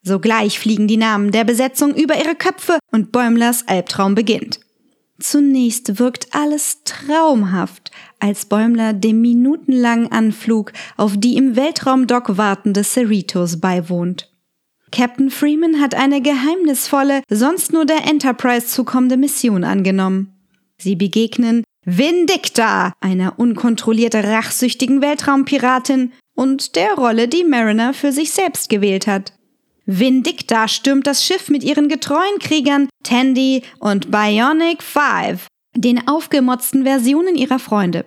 [0.00, 4.60] Sogleich fliegen die Namen der Besetzung über ihre Köpfe und Bäumlers Albtraum beginnt.
[5.18, 13.58] Zunächst wirkt alles traumhaft, als Bäumler dem minutenlangen Anflug auf die im Weltraumdock wartende Cerritos
[13.58, 14.30] beiwohnt.
[14.92, 20.36] Captain Freeman hat eine geheimnisvolle, sonst nur der Enterprise zukommende Mission angenommen.
[20.78, 28.68] Sie begegnen Vindicta, einer unkontrolliert rachsüchtigen Weltraumpiratin und der Rolle, die Mariner für sich selbst
[28.68, 29.32] gewählt hat.
[29.86, 37.34] Vindicta stürmt das Schiff mit ihren getreuen Kriegern Tandy und Bionic Five, den aufgemotzten Versionen
[37.34, 38.04] ihrer Freunde.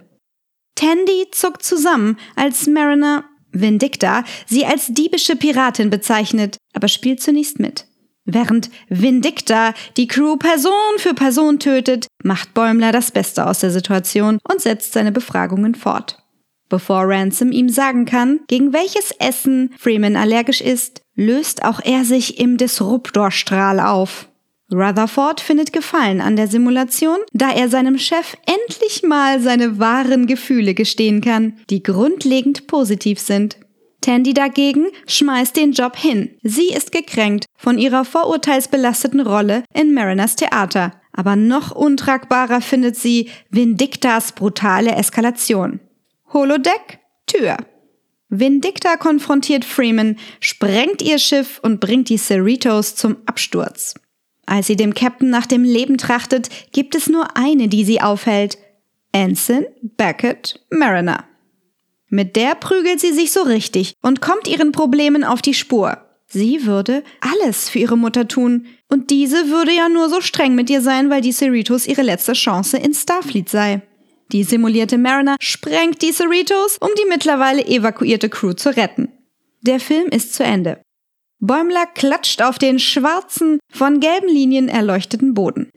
[0.76, 7.86] Tandy zuckt zusammen, als Mariner Vindicta sie als diebische Piratin bezeichnet, aber spielt zunächst mit.
[8.26, 14.40] Während Vindicta die Crew Person für Person tötet, macht Bäumler das Beste aus der Situation
[14.50, 16.20] und setzt seine Befragungen fort.
[16.70, 22.40] Bevor Ransom ihm sagen kann, gegen welches Essen Freeman allergisch ist, löst auch er sich
[22.40, 24.30] im Disruptorstrahl auf.
[24.72, 30.74] Rutherford findet Gefallen an der Simulation, da er seinem Chef endlich mal seine wahren Gefühle
[30.74, 33.58] gestehen kann, die grundlegend positiv sind.
[34.04, 36.36] Tandy dagegen schmeißt den Job hin.
[36.44, 40.92] Sie ist gekränkt von ihrer vorurteilsbelasteten Rolle in Mariners Theater.
[41.14, 45.80] Aber noch untragbarer findet sie Vindictas brutale Eskalation.
[46.34, 47.58] Holodeck, Tür.
[48.30, 53.94] Vindicta konfrontiert Freeman, sprengt ihr Schiff und bringt die Cerritos zum Absturz.
[54.46, 58.58] Als sie dem Captain nach dem Leben trachtet, gibt es nur eine, die sie aufhält.
[59.14, 61.24] Ensign Beckett Mariner.
[62.14, 65.98] Mit der prügelt sie sich so richtig und kommt ihren Problemen auf die Spur.
[66.28, 68.68] Sie würde alles für ihre Mutter tun.
[68.88, 72.34] Und diese würde ja nur so streng mit ihr sein, weil die Cerritos ihre letzte
[72.34, 73.82] Chance in Starfleet sei.
[74.32, 79.12] Die simulierte Mariner sprengt die Cerritos, um die mittlerweile evakuierte Crew zu retten.
[79.62, 80.84] Der Film ist zu Ende.
[81.40, 85.72] Bäumler klatscht auf den schwarzen, von gelben Linien erleuchteten Boden.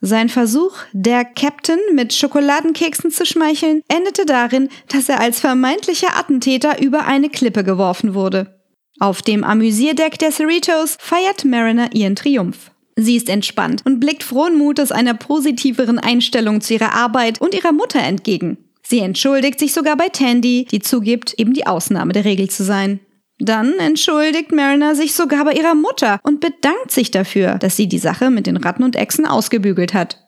[0.00, 6.80] Sein Versuch, der Captain mit Schokoladenkeksen zu schmeicheln, endete darin, dass er als vermeintlicher Attentäter
[6.80, 8.60] über eine Klippe geworfen wurde.
[9.00, 12.70] Auf dem Amüsierdeck der Cerritos feiert Mariner ihren Triumph.
[12.94, 17.72] Sie ist entspannt und blickt frohen Mutes einer positiveren Einstellung zu ihrer Arbeit und ihrer
[17.72, 18.58] Mutter entgegen.
[18.82, 23.00] Sie entschuldigt sich sogar bei Tandy, die zugibt, eben die Ausnahme der Regel zu sein.
[23.38, 27.98] Dann entschuldigt Mariner sich sogar bei ihrer Mutter und bedankt sich dafür, dass sie die
[27.98, 30.26] Sache mit den Ratten und Echsen ausgebügelt hat.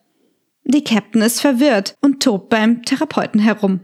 [0.65, 3.81] Die Captain ist verwirrt und tobt beim Therapeuten herum.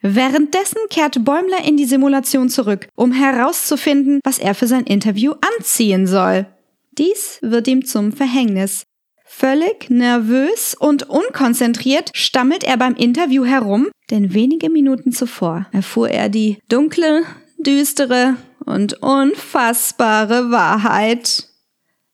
[0.00, 6.06] Währenddessen kehrt Bäumler in die Simulation zurück, um herauszufinden, was er für sein Interview anziehen
[6.06, 6.46] soll.
[6.92, 8.84] Dies wird ihm zum Verhängnis.
[9.24, 16.28] Völlig nervös und unkonzentriert stammelt er beim Interview herum, denn wenige Minuten zuvor erfuhr er
[16.28, 17.24] die dunkle,
[17.58, 18.36] düstere
[18.66, 21.48] und unfassbare Wahrheit.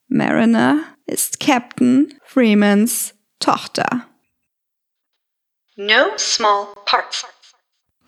[0.09, 4.07] Mariner ist Captain Freemans Tochter.
[5.77, 7.27] No small parts.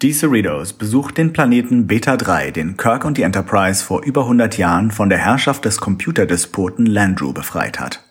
[0.03, 4.59] Die Cerritos besucht den Planeten Beta 3, den Kirk und die Enterprise vor über 100
[4.59, 8.05] Jahren von der Herrschaft des Computerdespoten Landru befreit hat.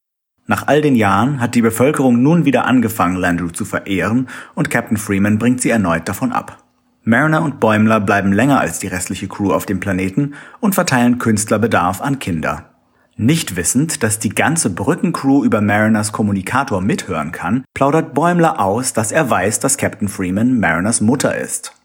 [0.48, 4.98] Nach all den Jahren hat die Bevölkerung nun wieder angefangen, Landru zu verehren und Captain
[4.98, 6.63] Freeman bringt sie erneut davon ab.
[7.06, 12.02] Mariner und Bäumler bleiben länger als die restliche Crew auf dem Planeten und verteilen Künstlerbedarf
[12.02, 12.70] an Kinder.
[13.16, 19.12] Nicht wissend, dass die ganze Brückencrew über Mariners Kommunikator mithören kann, plaudert Bäumler aus, dass
[19.12, 21.76] er weiß, dass Captain Freeman Mariners Mutter ist.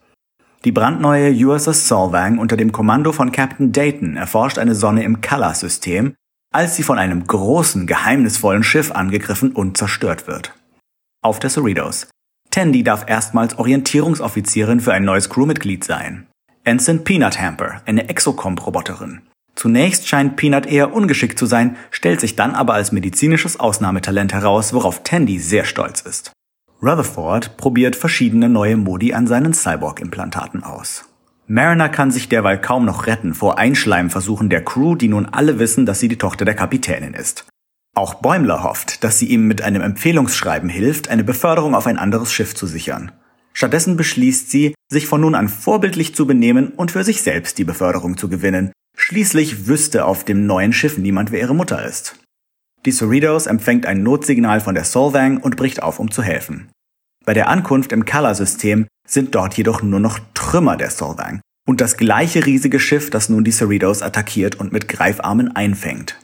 [0.65, 6.15] Die brandneue USS Solvang unter dem Kommando von Captain Dayton erforscht eine Sonne im Callas-System,
[6.53, 10.55] als sie von einem großen, geheimnisvollen Schiff angegriffen und zerstört wird.
[11.23, 12.09] Auf der Cerritos.
[12.51, 16.27] Tandy darf erstmals Orientierungsoffizierin für ein neues Crewmitglied sein.
[16.65, 19.23] Ensign Peanut Hamper, eine Exocomp-Roboterin.
[19.55, 24.73] Zunächst scheint Peanut eher ungeschickt zu sein, stellt sich dann aber als medizinisches Ausnahmetalent heraus,
[24.73, 26.33] worauf Tandy sehr stolz ist.
[26.81, 31.07] Rutherford probiert verschiedene neue Modi an seinen Cyborg-Implantaten aus.
[31.49, 35.87] Mariner kann sich derweil kaum noch retten vor Einschleimversuchen der Crew, die nun alle wissen,
[35.87, 37.47] dass sie die Tochter der Kapitänin ist.
[37.99, 42.33] Auch Bäumler hofft, dass sie ihm mit einem Empfehlungsschreiben hilft, eine Beförderung auf ein anderes
[42.33, 43.11] Schiff zu sichern.
[43.53, 47.65] Stattdessen beschließt sie, sich von nun an vorbildlich zu benehmen und für sich selbst die
[47.65, 48.71] Beförderung zu gewinnen.
[48.97, 52.15] Schließlich wüsste auf dem neuen Schiff niemand, wer ihre Mutter ist.
[52.87, 56.69] Die Cerritos empfängt ein Notsignal von der Solvang und bricht auf, um zu helfen.
[57.25, 61.97] Bei der Ankunft im Color-System sind dort jedoch nur noch Trümmer der Solvang und das
[61.97, 66.17] gleiche riesige Schiff, das nun die Cerritos attackiert und mit Greifarmen einfängt.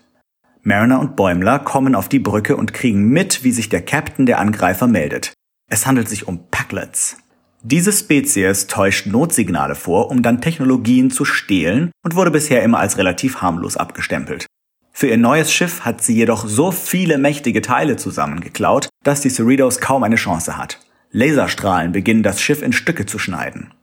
[0.66, 4.38] Mariner und Bäumler kommen auf die Brücke und kriegen mit, wie sich der Captain der
[4.38, 5.34] Angreifer meldet.
[5.70, 7.18] Es handelt sich um Packlets.
[7.62, 12.96] Diese Spezies täuscht Notsignale vor, um dann Technologien zu stehlen und wurde bisher immer als
[12.96, 14.46] relativ harmlos abgestempelt.
[14.90, 19.80] Für ihr neues Schiff hat sie jedoch so viele mächtige Teile zusammengeklaut, dass die Cerritos
[19.80, 20.80] kaum eine Chance hat.
[21.10, 23.74] Laserstrahlen beginnen das Schiff in Stücke zu schneiden.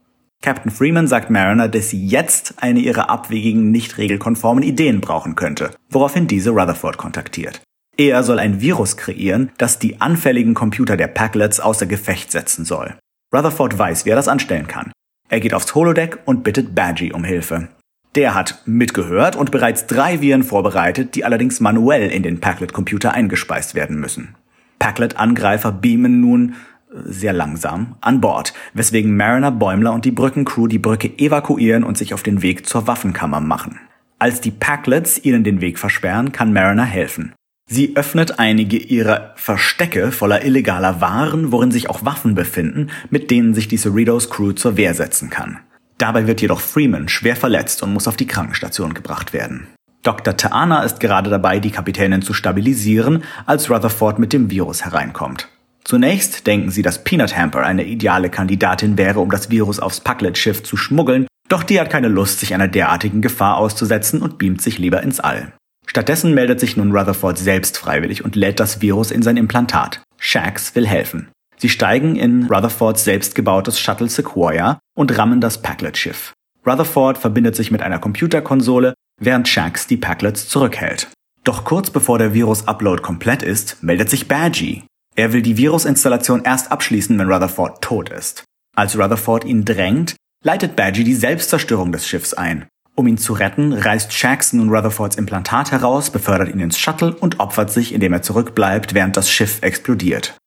[0.41, 5.69] Captain Freeman sagt Mariner, dass sie jetzt eine ihrer abwegigen, nicht regelkonformen Ideen brauchen könnte,
[5.89, 7.61] woraufhin diese Rutherford kontaktiert.
[7.95, 12.95] Er soll ein Virus kreieren, das die anfälligen Computer der Packlets außer Gefecht setzen soll.
[13.33, 14.91] Rutherford weiß, wie er das anstellen kann.
[15.29, 17.67] Er geht aufs Holodeck und bittet Badgie um Hilfe.
[18.15, 23.75] Der hat mitgehört und bereits drei Viren vorbereitet, die allerdings manuell in den Packlet-Computer eingespeist
[23.75, 24.35] werden müssen.
[24.79, 26.55] Packlet-Angreifer beamen nun
[26.91, 32.13] sehr langsam an Bord, weswegen Mariner, Bäumler und die Brückencrew die Brücke evakuieren und sich
[32.13, 33.79] auf den Weg zur Waffenkammer machen.
[34.19, 37.33] Als die Packlets ihnen den Weg versperren, kann Mariner helfen.
[37.67, 43.53] Sie öffnet einige ihrer Verstecke voller illegaler Waren, worin sich auch Waffen befinden, mit denen
[43.53, 45.59] sich die Cerritos Crew zur Wehr setzen kann.
[45.97, 49.67] Dabei wird jedoch Freeman schwer verletzt und muss auf die Krankenstation gebracht werden.
[50.03, 50.35] Dr.
[50.35, 55.47] Taana ist gerade dabei, die Kapitänin zu stabilisieren, als Rutherford mit dem Virus hereinkommt.
[55.83, 60.63] Zunächst denken sie, dass Peanut Hamper eine ideale Kandidatin wäre, um das Virus aufs Packlet-Schiff
[60.63, 64.77] zu schmuggeln, doch die hat keine Lust, sich einer derartigen Gefahr auszusetzen und beamt sich
[64.77, 65.51] lieber ins All.
[65.85, 70.01] Stattdessen meldet sich nun Rutherford selbst freiwillig und lädt das Virus in sein Implantat.
[70.17, 71.29] Shax will helfen.
[71.57, 76.33] Sie steigen in Rutherfords selbstgebautes Shuttle Sequoia und rammen das Packlet-Schiff.
[76.65, 81.09] Rutherford verbindet sich mit einer Computerkonsole, während Shax die Packlets zurückhält.
[81.43, 84.83] Doch kurz bevor der Virus-Upload komplett ist, meldet sich Badgie,
[85.15, 88.43] er will die Virusinstallation erst abschließen, wenn Rutherford tot ist.
[88.75, 92.67] Als Rutherford ihn drängt, leitet Badgie die Selbstzerstörung des Schiffs ein.
[92.95, 97.39] Um ihn zu retten, reißt Shax nun Rutherfords Implantat heraus, befördert ihn ins Shuttle und
[97.39, 100.37] opfert sich, indem er zurückbleibt, während das Schiff explodiert.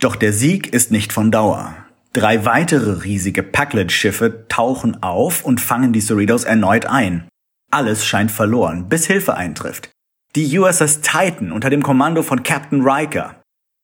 [0.00, 1.74] Doch der Sieg ist nicht von Dauer.
[2.12, 7.28] Drei weitere riesige Packlet-Schiffe tauchen auf und fangen die Cerritos erneut ein.
[7.70, 9.90] Alles scheint verloren, bis Hilfe eintrifft.
[10.34, 13.39] Die USS Titan unter dem Kommando von Captain Riker.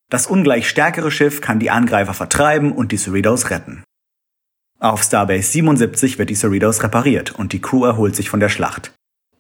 [0.09, 3.83] Das ungleich stärkere Schiff kann die Angreifer vertreiben und die Cerritos retten.
[4.79, 8.93] Auf Starbase 77 wird die Cerritos repariert und die Crew erholt sich von der Schlacht.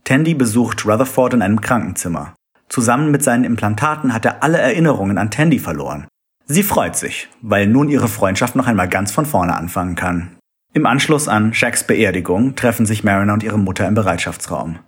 [0.04, 2.34] Tandy besucht Rutherford in einem Krankenzimmer.
[2.68, 6.08] Zusammen mit seinen Implantaten hat er alle Erinnerungen an Tandy verloren.
[6.46, 10.36] Sie freut sich, weil nun ihre Freundschaft noch einmal ganz von vorne anfangen kann.
[10.72, 14.78] Im Anschluss an Shacks Beerdigung treffen sich Mariner und ihre Mutter im Bereitschaftsraum.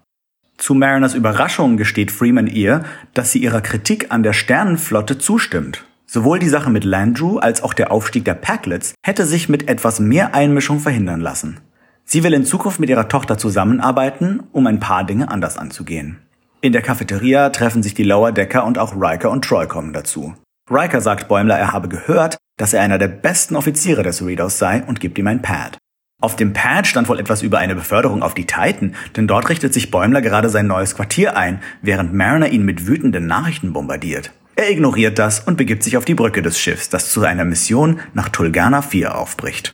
[0.59, 2.83] Zu Mariners Überraschung gesteht Freeman ihr,
[3.15, 5.85] dass sie ihrer Kritik an der Sternenflotte zustimmt.
[6.05, 10.01] Sowohl die Sache mit Landrew als auch der Aufstieg der Packlets hätte sich mit etwas
[10.01, 11.61] mehr Einmischung verhindern lassen.
[12.05, 16.19] Sie will in Zukunft mit ihrer Tochter zusammenarbeiten, um ein paar Dinge anders anzugehen.
[16.61, 20.35] In der Cafeteria treffen sich die Lower Decker und auch Riker und Troy kommen dazu.
[20.69, 24.83] Riker sagt Bäumler, er habe gehört, dass er einer der besten Offiziere des Readers sei
[24.83, 25.79] und gibt ihm ein Pad.
[26.21, 29.73] Auf dem Pad stand wohl etwas über eine Beförderung auf die Titan, denn dort richtet
[29.73, 34.33] sich Bäumler gerade sein neues Quartier ein, während Mariner ihn mit wütenden Nachrichten bombardiert.
[34.57, 38.01] Er ignoriert das und begibt sich auf die Brücke des Schiffs, das zu einer Mission
[38.15, 39.73] nach Tulgana 4 aufbricht.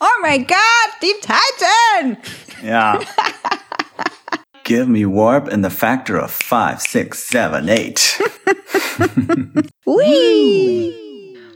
[0.00, 0.58] Oh mein Gott,
[1.00, 2.18] die Titan!
[2.62, 3.00] Ja.
[4.64, 8.22] Give me warp in the factor of 5, 6, 7, 8.
[9.86, 10.92] Ui!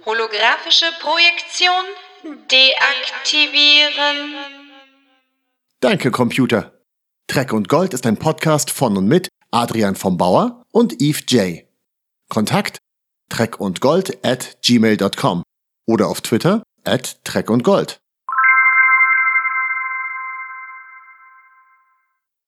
[0.06, 1.84] Holographische Projektion
[2.24, 4.34] deaktivieren.
[5.80, 6.72] Danke, Computer.
[7.26, 11.64] Trek und Gold ist ein Podcast von und mit Adrian vom Bauer und Eve J.
[12.28, 12.78] Kontakt
[13.28, 15.42] treckundgold at gmail.com
[15.86, 18.01] oder auf Twitter at treckundgold.